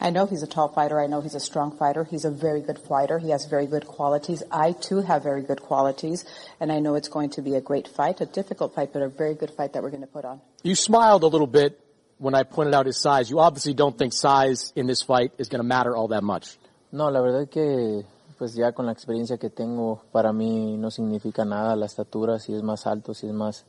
I 0.05 0.10
know 0.10 0.25
he's 0.25 0.43
a 0.43 0.48
tall 0.48 0.67
fighter. 0.67 1.00
I 1.00 1.07
know 1.07 1.22
he's 1.22 1.33
a 1.33 1.39
strong 1.39 1.72
fighter. 1.77 2.03
He's 2.03 2.25
a 2.25 2.29
very 2.29 2.60
good 2.60 2.77
fighter. 2.77 3.19
He 3.19 3.29
has 3.29 3.45
very 3.45 3.65
good 3.65 3.88
qualities. 3.88 4.43
I 4.51 4.74
too 4.74 5.00
have 5.00 5.24
very 5.24 5.43
good 5.43 5.62
qualities. 5.62 6.25
And 6.60 6.74
I 6.74 6.79
know 6.81 6.95
it's 6.95 7.07
going 7.07 7.29
to 7.31 7.41
be 7.41 7.55
a 7.55 7.62
great 7.62 7.88
fight, 7.88 8.19
a 8.19 8.25
difficult 8.25 8.75
fight, 8.75 8.91
but 8.91 9.01
a 9.01 9.07
very 9.07 9.33
good 9.33 9.51
fight 9.51 9.72
that 9.72 9.81
we're 9.81 9.91
going 9.91 10.01
to 10.01 10.07
put 10.07 10.25
on. 10.25 10.41
You 10.62 10.75
smiled 10.75 11.24
a 11.24 11.27
little 11.27 11.48
bit 11.48 11.79
when 12.17 12.36
I 12.36 12.43
pointed 12.43 12.74
out 12.74 12.86
his 12.86 13.00
size. 13.00 13.29
You 13.29 13.39
obviously 13.39 13.74
don't 13.74 13.98
think 13.98 14.12
size 14.12 14.74
in 14.75 14.88
this 14.88 15.01
fight 15.01 15.31
is 15.38 15.48
going 15.48 15.62
to 15.62 15.67
matter 15.67 15.95
all 15.95 16.10
that 16.10 16.24
much. 16.24 16.57
No, 16.91 17.10
la 17.10 17.22
verdad 17.22 17.50
que 17.50 18.03
pues 18.38 18.55
ya 18.55 18.74
con 18.74 18.86
la 18.86 18.91
experiencia 18.91 19.38
que 19.38 19.50
tengo 19.50 20.01
para 20.12 20.33
mí 20.33 20.75
no 20.77 20.91
significa 20.91 21.45
nada 21.45 21.77
la 21.77 21.86
estatura, 21.86 22.39
si 22.39 22.53
es 22.53 22.62
más 22.62 22.86
alto, 22.86 23.13
si 23.13 23.27
es 23.27 23.33
más 23.33 23.65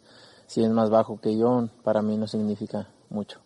si 0.46 0.64
es 0.64 0.70
más 0.70 0.90
bajo 0.90 1.20
que 1.20 1.36
yo, 1.36 1.68
para 1.84 2.02
mí 2.02 2.16
no 2.16 2.26
significa 2.26 2.88
mucho. 3.08 3.43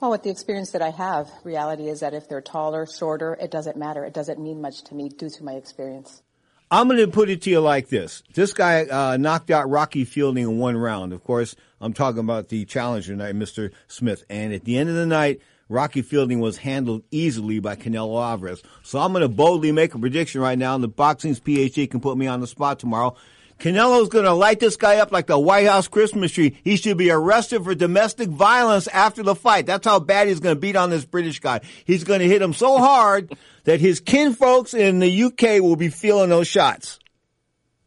Well, 0.00 0.12
with 0.12 0.22
the 0.22 0.30
experience 0.30 0.70
that 0.70 0.80
I 0.80 0.90
have, 0.90 1.30
reality 1.44 1.88
is 1.88 2.00
that 2.00 2.14
if 2.14 2.26
they're 2.26 2.40
taller, 2.40 2.86
shorter, 2.86 3.36
it 3.38 3.50
doesn't 3.50 3.76
matter. 3.76 4.02
It 4.02 4.14
doesn't 4.14 4.40
mean 4.40 4.62
much 4.62 4.82
to 4.84 4.94
me 4.94 5.10
due 5.10 5.28
to 5.28 5.44
my 5.44 5.52
experience. 5.52 6.22
I'm 6.70 6.88
going 6.88 7.00
to 7.00 7.08
put 7.08 7.28
it 7.28 7.42
to 7.42 7.50
you 7.50 7.60
like 7.60 7.88
this. 7.88 8.22
This 8.32 8.54
guy 8.54 8.84
uh, 8.84 9.18
knocked 9.18 9.50
out 9.50 9.68
Rocky 9.68 10.06
Fielding 10.06 10.44
in 10.44 10.58
one 10.58 10.76
round. 10.76 11.12
Of 11.12 11.22
course, 11.22 11.54
I'm 11.82 11.92
talking 11.92 12.20
about 12.20 12.48
the 12.48 12.64
challenger 12.64 13.12
tonight, 13.12 13.34
Mr. 13.34 13.72
Smith. 13.88 14.24
And 14.30 14.54
at 14.54 14.64
the 14.64 14.78
end 14.78 14.88
of 14.88 14.94
the 14.94 15.04
night, 15.04 15.42
Rocky 15.68 16.00
Fielding 16.00 16.40
was 16.40 16.56
handled 16.56 17.02
easily 17.10 17.58
by 17.58 17.76
Canelo 17.76 18.24
Alvarez. 18.24 18.62
So 18.82 19.00
I'm 19.00 19.12
going 19.12 19.22
to 19.22 19.28
boldly 19.28 19.70
make 19.70 19.94
a 19.94 19.98
prediction 19.98 20.40
right 20.40 20.58
now, 20.58 20.74
and 20.74 20.82
the 20.82 20.88
Boxing's 20.88 21.40
PhD 21.40 21.90
can 21.90 22.00
put 22.00 22.16
me 22.16 22.26
on 22.26 22.40
the 22.40 22.46
spot 22.46 22.78
tomorrow. 22.78 23.16
Canelo's 23.60 24.08
going 24.08 24.24
to 24.24 24.32
light 24.32 24.58
this 24.58 24.76
guy 24.76 24.96
up 24.96 25.12
like 25.12 25.26
the 25.26 25.38
White 25.38 25.66
House 25.66 25.86
Christmas 25.86 26.32
tree. 26.32 26.58
He 26.64 26.76
should 26.76 26.96
be 26.96 27.10
arrested 27.10 27.62
for 27.62 27.74
domestic 27.74 28.30
violence 28.30 28.86
after 28.88 29.22
the 29.22 29.34
fight. 29.34 29.66
That's 29.66 29.86
how 29.86 30.00
bad 30.00 30.28
he's 30.28 30.40
going 30.40 30.56
to 30.56 30.60
beat 30.60 30.76
on 30.76 30.88
this 30.88 31.04
British 31.04 31.40
guy. 31.40 31.60
He's 31.84 32.04
going 32.04 32.20
to 32.20 32.26
hit 32.26 32.40
him 32.40 32.54
so 32.54 32.78
hard 32.78 33.36
that 33.64 33.78
his 33.80 34.00
kinfolks 34.00 34.72
in 34.72 34.98
the 34.98 35.24
UK 35.24 35.62
will 35.62 35.76
be 35.76 35.90
feeling 35.90 36.30
those 36.30 36.48
shots. 36.48 36.98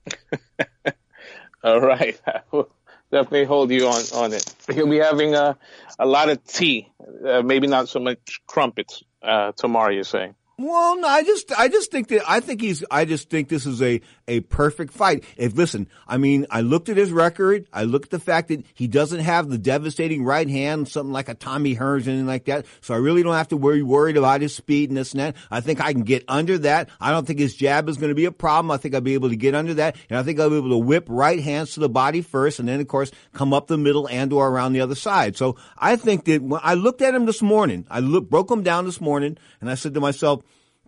All 1.64 1.82
right. 1.82 2.22
I 2.28 2.42
will 2.52 2.70
definitely 3.12 3.46
hold 3.46 3.72
you 3.72 3.88
on, 3.88 4.02
on 4.14 4.34
it. 4.34 4.54
He'll 4.72 4.88
be 4.88 5.00
having 5.00 5.34
a, 5.34 5.58
a 5.98 6.06
lot 6.06 6.30
of 6.30 6.44
tea, 6.46 6.92
uh, 7.28 7.42
maybe 7.42 7.66
not 7.66 7.90
so 7.90 8.00
much 8.00 8.42
crumpets 8.46 9.04
uh, 9.24 9.54
tomorrow, 9.54 9.92
you're 9.92 10.04
saying. 10.04 10.36
Well, 10.58 11.00
no, 11.00 11.08
I 11.08 11.24
just, 11.24 11.52
I 11.52 11.68
just 11.68 11.90
think 11.90 12.10
that, 12.10 12.30
I 12.30 12.40
think 12.40 12.62
he's, 12.62 12.84
I 12.92 13.06
just 13.06 13.30
think 13.30 13.50
this 13.50 13.66
is 13.66 13.82
a, 13.82 14.02
a 14.28 14.40
perfect 14.42 14.94
fight. 14.94 15.24
If, 15.38 15.56
listen, 15.56 15.88
I 16.08 16.18
mean, 16.18 16.46
I 16.50 16.62
looked 16.62 16.90
at 16.90 16.98
his 16.98 17.12
record, 17.12 17.68
I 17.74 17.84
looked 17.84 18.06
at 18.06 18.12
the 18.12 18.20
fact 18.20 18.50
that 18.50 18.66
he 18.74 18.88
doesn't 18.88 19.20
have 19.20 19.50
the 19.50 19.58
devastating 19.58 20.24
right 20.24 20.50
hand, 20.50 20.88
something 20.88 21.12
like 21.12 21.30
a 21.30 21.34
Tommy 21.34 21.76
Hearns, 21.76 22.08
anything 22.08 22.26
like 22.26 22.46
that. 22.46 22.66
So 22.82 22.94
I 22.94 22.98
really 22.98 23.24
don't 23.24 23.36
have 23.36 23.50
to 23.50 23.58
worry, 23.58 23.82
worried 23.82 24.18
about 24.18 24.42
his 24.42 24.56
speed 24.56 24.90
and 24.90 24.98
this 24.98 25.12
and 25.12 25.20
that. 25.20 25.36
I 25.52 25.62
think 25.62 25.82
I 25.82 25.92
can 25.94 26.04
get 26.04 26.24
under 26.28 26.58
that. 26.60 26.90
I 27.00 27.12
don't 27.12 27.26
think 27.26 27.40
his 27.40 27.56
jab 27.56 27.90
is 27.90 27.98
going 27.98 28.10
to 28.10 28.16
be 28.16 28.26
a 28.26 28.32
problem. 28.32 28.72
I 28.72 28.78
think 28.78 28.96
I'll 28.96 29.02
be 29.02 29.14
able 29.14 29.30
to 29.30 29.36
get 29.36 29.56
under 29.56 29.74
that. 29.76 29.96
And 30.10 30.18
I 30.18 30.24
think 30.24 30.40
I'll 30.40 30.50
be 30.50 30.58
able 30.58 30.70
to 30.70 30.78
whip 30.78 31.06
right 31.10 31.40
hands 31.40 31.74
to 31.74 31.80
the 31.80 31.90
body 31.90 32.22
first 32.22 32.60
and 32.60 32.68
then, 32.68 32.80
of 32.80 32.88
course, 32.88 33.12
come 33.34 33.54
up 33.54 33.68
the 33.68 33.78
middle 33.78 34.08
and 34.08 34.32
or 34.32 34.50
around 34.50 34.74
the 34.74 34.82
other 34.82 34.96
side. 34.96 35.36
So 35.36 35.58
I 35.78 35.96
think 35.96 36.26
that 36.26 36.42
when 36.42 36.62
I 36.64 36.76
looked 36.76 37.02
at 37.02 37.16
him 37.16 37.26
this 37.26 37.42
morning, 37.42 37.86
I 37.90 38.00
look, 38.00 38.30
broke 38.30 38.50
him 38.50 38.64
down 38.64 38.86
this 38.86 39.02
morning 39.02 39.38
and 39.60 39.70
I 39.70 39.76
said 39.76 39.94
to 39.94 40.00
myself, 40.00 40.44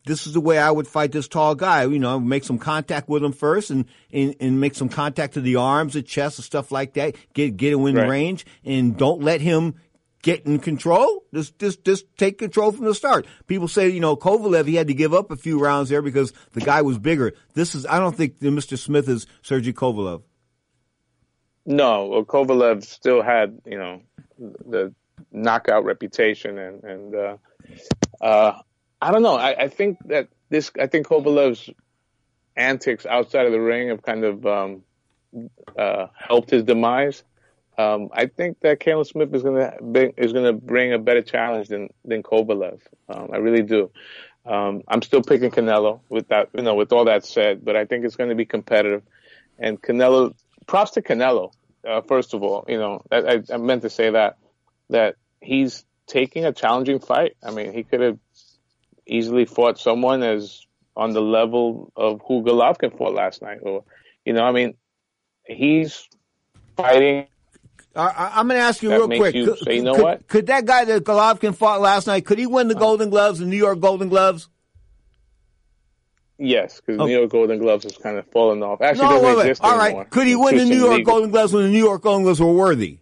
this 0.05 0.27
is 0.27 0.33
the 0.33 0.41
way 0.41 0.57
I 0.57 0.71
would 0.71 0.87
fight 0.87 1.11
this 1.11 1.27
tall 1.27 1.55
guy. 1.55 1.83
You 1.85 1.99
know, 1.99 2.19
make 2.19 2.43
some 2.43 2.57
contact 2.59 3.09
with 3.09 3.23
him 3.23 3.31
first 3.33 3.69
and, 3.71 3.85
and, 4.11 4.35
and 4.39 4.59
make 4.59 4.75
some 4.75 4.89
contact 4.89 5.33
to 5.33 5.41
the 5.41 5.55
arms, 5.57 5.93
the 5.93 6.01
chest, 6.03 6.37
and 6.39 6.45
stuff 6.45 6.71
like 6.71 6.93
that. 6.93 7.15
Get, 7.33 7.57
get 7.57 7.73
him 7.73 7.85
in 7.87 7.95
Right. 7.95 8.07
range 8.09 8.45
and 8.63 8.95
don't 8.97 9.21
let 9.21 9.41
him 9.41 9.75
get 10.21 10.45
in 10.45 10.59
control. 10.59 11.23
Just, 11.33 11.59
just, 11.59 11.83
just 11.85 12.05
take 12.17 12.37
control 12.37 12.71
from 12.71 12.85
the 12.85 12.95
start. 12.95 13.27
People 13.47 13.67
say, 13.67 13.89
you 13.89 13.99
know, 13.99 14.15
Kovalev, 14.15 14.67
he 14.67 14.75
had 14.75 14.87
to 14.87 14.93
give 14.93 15.13
up 15.13 15.31
a 15.31 15.35
few 15.35 15.59
rounds 15.59 15.89
there 15.89 16.01
because 16.01 16.33
the 16.53 16.61
guy 16.61 16.81
was 16.81 16.97
bigger. 16.97 17.33
This 17.53 17.75
is, 17.75 17.85
I 17.85 17.99
don't 17.99 18.15
think 18.15 18.39
Mr. 18.39 18.77
Smith 18.77 19.07
is 19.07 19.27
Sergey 19.43 19.73
Kovalev. 19.73 20.23
No, 21.65 22.07
well, 22.07 22.23
Kovalev 22.23 22.83
still 22.83 23.21
had, 23.21 23.59
you 23.65 23.77
know, 23.77 24.01
the 24.37 24.93
knockout 25.31 25.83
reputation 25.83 26.57
and, 26.57 26.83
and, 26.83 27.15
uh, 27.15 27.37
uh, 28.21 28.59
I 29.05 29.11
don't 29.11 29.21
know. 29.21 29.35
I, 29.35 29.65
I 29.65 29.67
think 29.67 29.99
that 30.07 30.29
this, 30.49 30.71
I 30.79 30.87
think 30.87 31.07
Kovalev's 31.07 31.69
antics 32.55 33.05
outside 33.05 33.45
of 33.45 33.51
the 33.51 33.61
ring 33.61 33.89
have 33.89 34.01
kind 34.01 34.23
of, 34.23 34.45
um, 34.47 34.81
uh, 35.77 36.07
helped 36.15 36.49
his 36.49 36.63
demise. 36.63 37.23
Um, 37.77 38.09
I 38.13 38.25
think 38.25 38.61
that 38.61 38.79
Caleb 38.79 39.05
Smith 39.05 39.31
is 39.35 39.43
going 39.43 39.57
to 39.57 40.13
is 40.17 40.33
going 40.33 40.45
to 40.45 40.53
bring 40.53 40.93
a 40.93 40.97
better 40.97 41.21
challenge 41.21 41.67
than, 41.67 41.89
than 42.03 42.23
Kovalev. 42.23 42.79
Um, 43.07 43.29
I 43.31 43.37
really 43.37 43.61
do. 43.61 43.91
Um, 44.43 44.81
I'm 44.87 45.03
still 45.03 45.21
picking 45.21 45.51
Canelo 45.51 45.99
with 46.09 46.29
that, 46.29 46.49
you 46.55 46.63
know, 46.63 46.73
with 46.73 46.91
all 46.91 47.05
that 47.05 47.25
said, 47.25 47.63
but 47.63 47.75
I 47.75 47.85
think 47.85 48.05
it's 48.05 48.15
going 48.15 48.29
to 48.29 48.35
be 48.35 48.45
competitive. 48.45 49.03
And 49.59 49.79
Canelo, 49.79 50.33
props 50.65 50.91
to 50.91 51.01
Canelo, 51.03 51.51
uh, 51.87 52.01
first 52.01 52.33
of 52.33 52.41
all, 52.41 52.65
you 52.67 52.79
know, 52.79 53.03
I, 53.11 53.43
I 53.53 53.57
meant 53.57 53.83
to 53.83 53.89
say 53.89 54.09
that, 54.09 54.37
that 54.89 55.15
he's 55.41 55.85
taking 56.07 56.45
a 56.45 56.53
challenging 56.53 56.99
fight. 56.99 57.35
I 57.43 57.51
mean, 57.51 57.71
he 57.73 57.83
could 57.83 58.01
have 58.01 58.19
easily 59.07 59.45
fought 59.45 59.79
someone 59.79 60.23
as 60.23 60.65
on 60.95 61.11
the 61.11 61.21
level 61.21 61.91
of 61.95 62.21
who 62.27 62.43
Golovkin 62.43 62.97
fought 62.97 63.13
last 63.13 63.41
night, 63.41 63.59
or, 63.61 63.83
you 64.23 64.33
know, 64.33 64.43
I 64.43 64.51
mean, 64.51 64.75
he's 65.45 66.07
fighting. 66.77 67.27
I, 67.95 68.31
I'm 68.35 68.47
going 68.47 68.59
to 68.59 68.65
ask 68.65 68.81
you 68.81 68.91
real 68.91 69.07
quick. 69.07 69.35
you 69.35 69.45
could, 69.45 69.59
say, 69.59 69.75
you 69.75 69.83
know 69.83 69.95
could- 69.95 70.03
what? 70.03 70.27
Could 70.27 70.47
that 70.47 70.65
guy 70.65 70.85
that 70.85 71.03
Golovkin 71.03 71.55
fought 71.55 71.81
last 71.81 72.07
night, 72.07 72.25
could 72.25 72.37
he 72.37 72.45
win 72.45 72.67
the 72.67 72.75
uh-huh. 72.75 72.83
Golden 72.83 73.09
Gloves, 73.09 73.39
the 73.39 73.45
New 73.45 73.57
York 73.57 73.79
Golden 73.79 74.09
Gloves? 74.09 74.49
Yes, 76.37 76.81
because 76.85 76.99
New 76.99 77.17
York 77.17 77.29
Golden 77.29 77.59
Gloves 77.59 77.85
has 77.85 77.97
kind 77.97 78.17
of 78.17 78.29
fallen 78.31 78.61
off. 78.61 78.81
Actually, 78.81 79.05
no, 79.05 79.11
doesn't 79.11 79.27
wait, 79.27 79.37
wait. 79.37 79.49
exist 79.49 79.61
All 79.63 79.79
anymore. 79.79 80.01
right. 80.01 80.09
Could 80.09 80.27
he 80.27 80.33
It's 80.33 80.43
win 80.43 80.57
the 80.57 80.65
New 80.65 80.85
York. 80.85 81.03
Golden 81.05 81.31
Gloves 81.31 81.53
when 81.53 81.63
the 81.63 81.69
New 81.69 81.77
York 81.83 82.01
Golden 82.01 82.23
Gloves 82.23 82.41
were 82.41 82.51
worthy? 82.51 82.99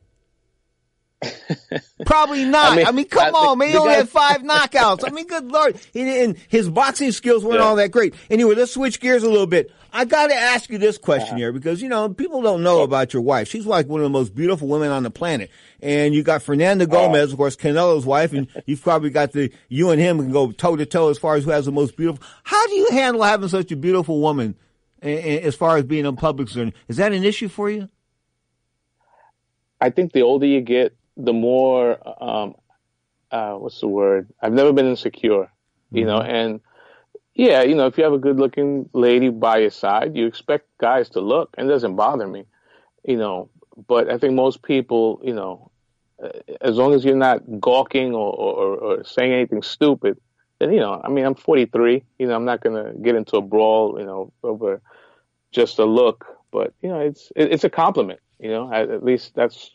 Probably 2.05 2.45
not. 2.45 2.77
I 2.77 2.81
I 2.83 2.85
mean, 2.87 2.95
mean, 2.95 3.05
come 3.07 3.35
I 3.35 3.37
on, 3.37 3.57
man. 3.57 3.69
He 3.69 3.77
only 3.77 3.93
had 3.93 4.09
five 4.09 4.37
knockouts. 4.43 5.03
I 5.05 5.09
mean, 5.11 5.27
good 5.27 5.45
lord. 5.45 5.77
And, 5.95 6.07
and 6.09 6.37
his 6.49 6.69
boxing 6.69 7.11
skills 7.11 7.43
weren't 7.43 7.59
Yeah. 7.59 7.65
all 7.65 7.75
that 7.77 7.91
great. 7.91 8.13
Anyway, 8.29 8.55
let's 8.55 8.73
switch 8.73 8.99
gears 8.99 9.23
a 9.23 9.29
little 9.29 9.47
bit. 9.47 9.71
I 9.91 10.05
got 10.05 10.27
to 10.27 10.35
ask 10.35 10.69
you 10.69 10.77
this 10.79 10.97
question 10.97 11.37
here 11.37 11.51
because, 11.51 11.81
you 11.81 11.87
know, 11.89 12.09
people 12.09 12.41
don't 12.41 12.63
know 12.63 12.81
about 12.81 13.13
your 13.13 13.21
wife. 13.21 13.47
She's 13.47 13.65
like 13.65 13.87
one 13.87 14.01
of 14.01 14.05
the 14.05 14.09
most 14.09 14.33
beautiful 14.33 14.67
women 14.67 14.89
on 14.89 15.03
the 15.03 15.11
planet. 15.11 15.51
And 15.81 16.15
you 16.15 16.23
got 16.23 16.41
Fernanda 16.41 16.85
oh. 16.85 16.87
Gomez, 16.87 17.31
of 17.31 17.37
course, 17.37 17.55
Canelo's 17.55 18.05
wife, 18.05 18.33
and 18.33 18.47
you've 18.65 18.81
probably 18.81 19.11
got 19.11 19.33
the, 19.33 19.51
you 19.69 19.91
and 19.91 20.01
him 20.01 20.17
can 20.17 20.31
go 20.31 20.51
toe 20.51 20.75
to 20.75 20.85
toe 20.85 21.09
as 21.09 21.17
far 21.19 21.35
as 21.35 21.43
who 21.43 21.51
has 21.51 21.65
the 21.65 21.71
most 21.71 21.95
beautiful. 21.95 22.25
How 22.43 22.65
do 22.67 22.73
you 22.73 22.89
handle 22.91 23.21
having 23.23 23.49
such 23.49 23.71
a 23.71 23.75
beautiful 23.75 24.19
woman 24.19 24.55
as 25.01 25.55
far 25.55 25.77
as 25.77 25.83
being 25.83 26.05
in 26.05 26.15
public? 26.15 26.49
Is 26.87 26.97
that 26.97 27.13
an 27.13 27.23
issue 27.23 27.47
for 27.47 27.69
you? 27.69 27.87
I 29.79 29.89
think 29.89 30.13
the 30.13 30.21
older 30.21 30.45
you 30.45 30.61
get, 30.61 30.95
the 31.17 31.33
more 31.33 31.97
um, 32.21 32.55
uh, 33.31 33.55
what's 33.55 33.79
the 33.79 33.87
word? 33.87 34.29
I've 34.41 34.53
never 34.53 34.71
been 34.71 34.85
insecure, 34.85 35.49
you 35.91 36.05
know, 36.05 36.21
and 36.21 36.61
yeah, 37.33 37.63
you 37.63 37.73
know, 37.73 37.87
if 37.87 37.97
you 37.97 38.03
have 38.03 38.13
a 38.13 38.19
good 38.19 38.37
looking 38.37 38.89
lady 38.93 39.29
by 39.29 39.57
your 39.57 39.71
side, 39.71 40.15
you 40.15 40.27
expect 40.27 40.67
guys 40.77 41.09
to 41.09 41.19
look, 41.19 41.53
and 41.57 41.67
it 41.67 41.71
doesn't 41.71 41.95
bother 41.95 42.27
me, 42.27 42.45
you 43.03 43.17
know. 43.17 43.49
But 43.87 44.09
I 44.09 44.19
think 44.19 44.35
most 44.35 44.61
people, 44.61 45.19
you 45.23 45.33
know, 45.33 45.71
uh, 46.23 46.29
as 46.61 46.75
long 46.75 46.93
as 46.93 47.03
you're 47.03 47.15
not 47.15 47.59
gawking 47.59 48.13
or, 48.13 48.31
or, 48.33 48.77
or 48.77 49.03
saying 49.03 49.33
anything 49.33 49.63
stupid, 49.63 50.19
then 50.59 50.71
you 50.71 50.79
know, 50.79 51.01
I 51.03 51.09
mean, 51.09 51.25
I'm 51.25 51.33
43, 51.33 52.03
you 52.19 52.27
know, 52.27 52.35
I'm 52.35 52.45
not 52.45 52.61
gonna 52.61 52.93
get 53.01 53.15
into 53.15 53.37
a 53.37 53.41
brawl, 53.41 53.99
you 53.99 54.05
know, 54.05 54.31
over 54.43 54.81
just 55.51 55.79
a 55.79 55.85
look, 55.85 56.25
but 56.51 56.73
you 56.81 56.89
know, 56.89 56.99
it's 56.99 57.31
it, 57.35 57.51
it's 57.51 57.63
a 57.63 57.69
compliment, 57.69 58.19
you 58.39 58.49
know. 58.49 58.71
At, 58.71 58.91
at 58.91 59.03
least 59.03 59.33
that's, 59.33 59.71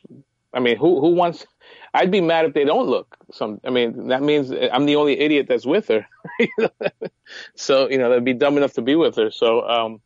I 0.52 0.60
mean, 0.60 0.76
who 0.76 1.00
who 1.00 1.08
wants? 1.14 1.46
I'd 1.92 2.10
be 2.10 2.20
mad 2.20 2.46
if 2.46 2.54
they 2.54 2.64
don't 2.64 2.88
look. 2.88 3.16
Some, 3.32 3.60
I 3.64 3.70
mean, 3.70 4.08
that 4.08 4.22
means 4.22 4.50
I'm 4.50 4.86
the 4.86 4.96
only 4.96 5.18
idiot 5.18 5.46
that's 5.48 5.66
with 5.66 5.88
her. 5.88 6.06
so 7.54 7.88
you 7.90 7.98
know, 7.98 8.10
they'd 8.10 8.24
be 8.24 8.34
dumb 8.34 8.56
enough 8.56 8.72
to 8.74 8.82
be 8.82 8.94
with 8.94 9.16
her. 9.16 9.30
So, 9.30 9.68
um, 9.68 10.00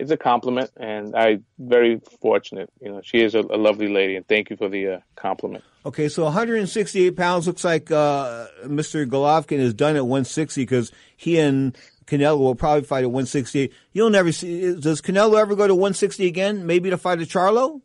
it's 0.00 0.10
a 0.10 0.16
compliment, 0.16 0.70
and 0.76 1.14
I 1.14 1.40
very 1.58 2.00
fortunate. 2.22 2.70
You 2.80 2.92
know, 2.92 3.00
she 3.04 3.20
is 3.20 3.34
a, 3.34 3.40
a 3.40 3.58
lovely 3.58 3.88
lady, 3.88 4.16
and 4.16 4.26
thank 4.26 4.48
you 4.48 4.56
for 4.56 4.68
the 4.68 4.88
uh, 4.88 5.00
compliment. 5.14 5.62
Okay, 5.84 6.08
so 6.08 6.24
168 6.24 7.16
pounds 7.16 7.46
looks 7.46 7.64
like 7.64 7.90
uh, 7.90 8.46
Mr. 8.64 9.06
Golovkin 9.06 9.58
is 9.58 9.74
done 9.74 9.96
at 9.96 10.06
160 10.06 10.62
because 10.62 10.90
he 11.16 11.38
and 11.38 11.76
Canelo 12.06 12.38
will 12.38 12.54
probably 12.54 12.84
fight 12.84 13.04
at 13.04 13.10
168. 13.10 13.72
You'll 13.92 14.10
never 14.10 14.32
see. 14.32 14.74
Does 14.74 15.02
Canelo 15.02 15.38
ever 15.38 15.54
go 15.54 15.66
to 15.66 15.74
160 15.74 16.26
again? 16.26 16.66
Maybe 16.66 16.90
to 16.90 16.98
fight 16.98 17.20
a 17.20 17.24
Charlo? 17.24 17.82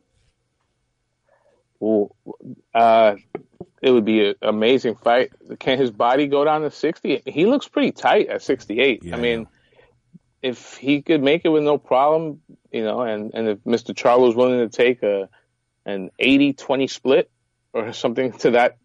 Uh, 2.74 3.16
it 3.82 3.92
would 3.92 4.06
be 4.06 4.30
an 4.30 4.36
amazing 4.42 4.96
fight. 4.96 5.32
Can 5.60 5.78
his 5.78 5.92
body 5.92 6.28
go 6.28 6.44
down 6.44 6.62
to 6.62 6.72
60? 6.72 7.22
He 7.26 7.46
looks 7.46 7.68
pretty 7.68 7.92
tight 7.92 8.28
at 8.28 8.42
68. 8.42 9.04
Yeah, 9.04 9.16
I 9.16 9.20
mean, 9.20 9.48
if 10.42 10.76
he 10.78 11.02
could 11.02 11.22
make 11.22 11.42
it 11.46 11.50
with 11.50 11.64
no 11.64 11.78
problem, 11.78 12.42
you 12.72 12.84
know, 12.84 13.02
and, 13.02 13.32
and 13.34 13.48
if 13.48 13.60
Mr. 13.60 13.94
Charlo 13.94 14.30
is 14.30 14.36
willing 14.36 14.60
to 14.68 14.76
take 14.76 15.04
a 15.04 15.30
an 15.86 16.10
80-20 16.20 16.90
split 16.90 17.30
or 17.74 17.94
something 17.94 18.32
to 18.40 18.52
that, 18.52 18.78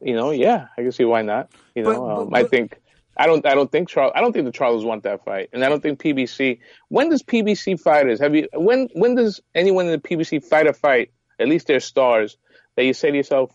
you 0.00 0.14
know, 0.14 0.30
yeah, 0.30 0.68
I 0.78 0.82
can 0.82 0.92
see 0.92 1.04
why 1.04 1.20
not. 1.22 1.50
You 1.74 1.82
know, 1.82 1.90
But- 1.92 1.98
but- 2.00 2.22
um, 2.22 2.34
I 2.34 2.42
but- 2.42 2.50
think 2.50 2.76
I 3.16 3.26
don't 3.26 3.44
I 3.44 3.54
don't 3.54 3.70
think 3.70 3.88
Charles 3.90 4.12
I 4.14 4.20
don't 4.22 4.32
think 4.32 4.46
the 4.46 4.52
Charlos 4.52 4.82
want 4.84 5.02
that 5.02 5.22
fight, 5.26 5.50
and 5.52 5.62
I 5.62 5.68
don't 5.68 5.82
think 5.82 6.00
PBC. 6.00 6.60
When 6.88 7.10
does 7.10 7.22
PBC 7.22 7.78
fighters 7.78 8.18
have 8.20 8.34
you? 8.34 8.48
When 8.54 8.88
when 8.94 9.14
does 9.14 9.40
anyone 9.54 9.86
in 9.86 9.92
the 9.92 9.98
PBC 9.98 10.42
fight 10.42 10.66
a 10.66 10.72
fight? 10.72 11.10
At 11.40 11.48
least 11.48 11.66
they're 11.66 11.80
stars 11.80 12.36
that 12.76 12.84
you 12.84 12.92
say 12.92 13.10
to 13.10 13.16
yourself, 13.16 13.52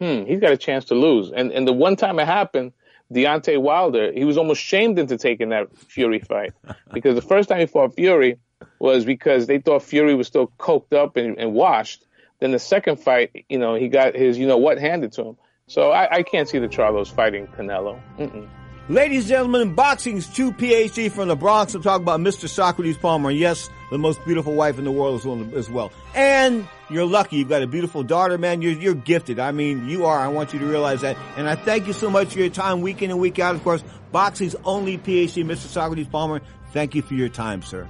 hmm, 0.00 0.24
he's 0.24 0.40
got 0.40 0.52
a 0.52 0.56
chance 0.56 0.86
to 0.86 0.94
lose. 0.94 1.30
And 1.30 1.52
and 1.52 1.66
the 1.66 1.72
one 1.72 1.96
time 1.96 2.18
it 2.18 2.26
happened, 2.26 2.72
Deontay 3.12 3.60
Wilder, 3.60 4.12
he 4.12 4.24
was 4.24 4.38
almost 4.38 4.62
shamed 4.62 4.98
into 4.98 5.16
taking 5.16 5.50
that 5.50 5.76
Fury 5.76 6.20
fight 6.20 6.52
because 6.92 7.14
the 7.14 7.22
first 7.22 7.48
time 7.48 7.60
he 7.60 7.66
fought 7.66 7.94
Fury 7.94 8.38
was 8.78 9.04
because 9.04 9.46
they 9.46 9.58
thought 9.58 9.82
Fury 9.82 10.14
was 10.14 10.26
still 10.26 10.48
coked 10.58 10.92
up 10.92 11.16
and, 11.16 11.38
and 11.38 11.52
washed. 11.52 12.04
Then 12.40 12.52
the 12.52 12.58
second 12.58 12.96
fight, 12.96 13.44
you 13.48 13.58
know, 13.58 13.74
he 13.74 13.88
got 13.88 14.14
his 14.14 14.38
you 14.38 14.46
know 14.46 14.58
what 14.58 14.78
handed 14.78 15.12
to 15.12 15.24
him. 15.24 15.36
So 15.66 15.90
I, 15.90 16.16
I 16.16 16.22
can't 16.22 16.48
see 16.48 16.58
the 16.58 16.68
Charlos 16.68 17.12
fighting 17.12 17.46
Canelo. 17.46 18.00
Mm-mm. 18.18 18.48
Ladies 18.88 19.22
and 19.24 19.28
gentlemen, 19.28 19.74
boxing's 19.74 20.26
two 20.26 20.50
PhD 20.50 21.12
from 21.12 21.28
the 21.28 21.36
Bronx. 21.36 21.74
I'm 21.74 21.82
talking 21.82 22.02
about 22.02 22.18
Mr. 22.18 22.48
Socrates 22.48 22.96
Palmer. 22.96 23.30
Yes, 23.30 23.70
the 23.92 23.98
most 23.98 24.24
beautiful 24.24 24.54
wife 24.54 24.78
in 24.78 24.84
the 24.84 24.90
world 24.90 25.24
as 25.54 25.70
well. 25.70 25.92
And 26.12 26.66
you're 26.88 27.06
lucky. 27.06 27.36
You've 27.36 27.48
got 27.48 27.62
a 27.62 27.68
beautiful 27.68 28.02
daughter, 28.02 28.36
man. 28.36 28.62
You're, 28.62 28.72
you're 28.72 28.94
gifted. 28.94 29.38
I 29.38 29.52
mean, 29.52 29.88
you 29.88 30.06
are. 30.06 30.18
I 30.18 30.26
want 30.26 30.52
you 30.52 30.58
to 30.58 30.66
realize 30.66 31.02
that. 31.02 31.16
And 31.36 31.48
I 31.48 31.54
thank 31.54 31.86
you 31.86 31.92
so 31.92 32.10
much 32.10 32.32
for 32.32 32.40
your 32.40 32.48
time 32.48 32.80
week 32.80 33.00
in 33.00 33.12
and 33.12 33.20
week 33.20 33.38
out. 33.38 33.54
Of 33.54 33.62
course, 33.62 33.84
boxing's 34.10 34.56
only 34.64 34.98
PhD, 34.98 35.44
Mr. 35.44 35.68
Socrates 35.68 36.08
Palmer. 36.08 36.40
Thank 36.72 36.96
you 36.96 37.02
for 37.02 37.14
your 37.14 37.28
time, 37.28 37.62
sir. 37.62 37.86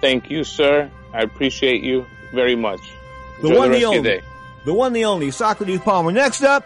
Thank 0.00 0.30
you, 0.30 0.44
sir. 0.44 0.92
I 1.12 1.22
appreciate 1.22 1.82
you 1.82 2.06
very 2.32 2.54
much. 2.54 2.80
The 3.42 3.48
Enjoy 3.48 3.58
one, 3.58 3.70
the 3.72 3.78
the 3.78 3.84
rest 3.84 3.86
of 3.86 3.90
your 3.90 3.98
only. 3.98 4.02
day. 4.10 4.20
The 4.64 4.74
one, 4.74 4.92
the 4.92 5.04
only. 5.06 5.30
Socrates 5.32 5.80
Palmer. 5.80 6.12
Next 6.12 6.44
up, 6.44 6.64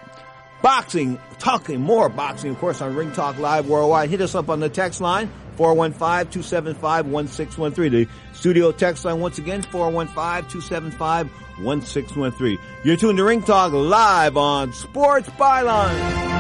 boxing. 0.63 1.19
Talking 1.39 1.81
more 1.81 2.09
boxing, 2.09 2.53
of 2.53 2.59
course, 2.59 2.81
on 2.81 2.95
Ring 2.95 3.11
Talk 3.13 3.39
Live 3.39 3.69
Worldwide. 3.69 4.09
Hit 4.09 4.21
us 4.21 4.35
up 4.35 4.49
on 4.49 4.61
the 4.61 4.69
text 4.69 5.01
line, 5.01 5.31
415-275-1613. 5.59 7.91
The 7.91 8.09
studio 8.33 8.73
text 8.73 9.05
line, 9.05 9.21
once 9.21 9.39
again, 9.39 9.63
415-275-1613. 9.63 12.59
You're 12.85 12.97
tuned 12.97 13.19
to 13.19 13.25
Ring 13.25 13.43
Talk 13.43 13.73
Live 13.73 14.37
on 14.37 14.73
Sports 14.73 15.29
Byline. 15.31 16.32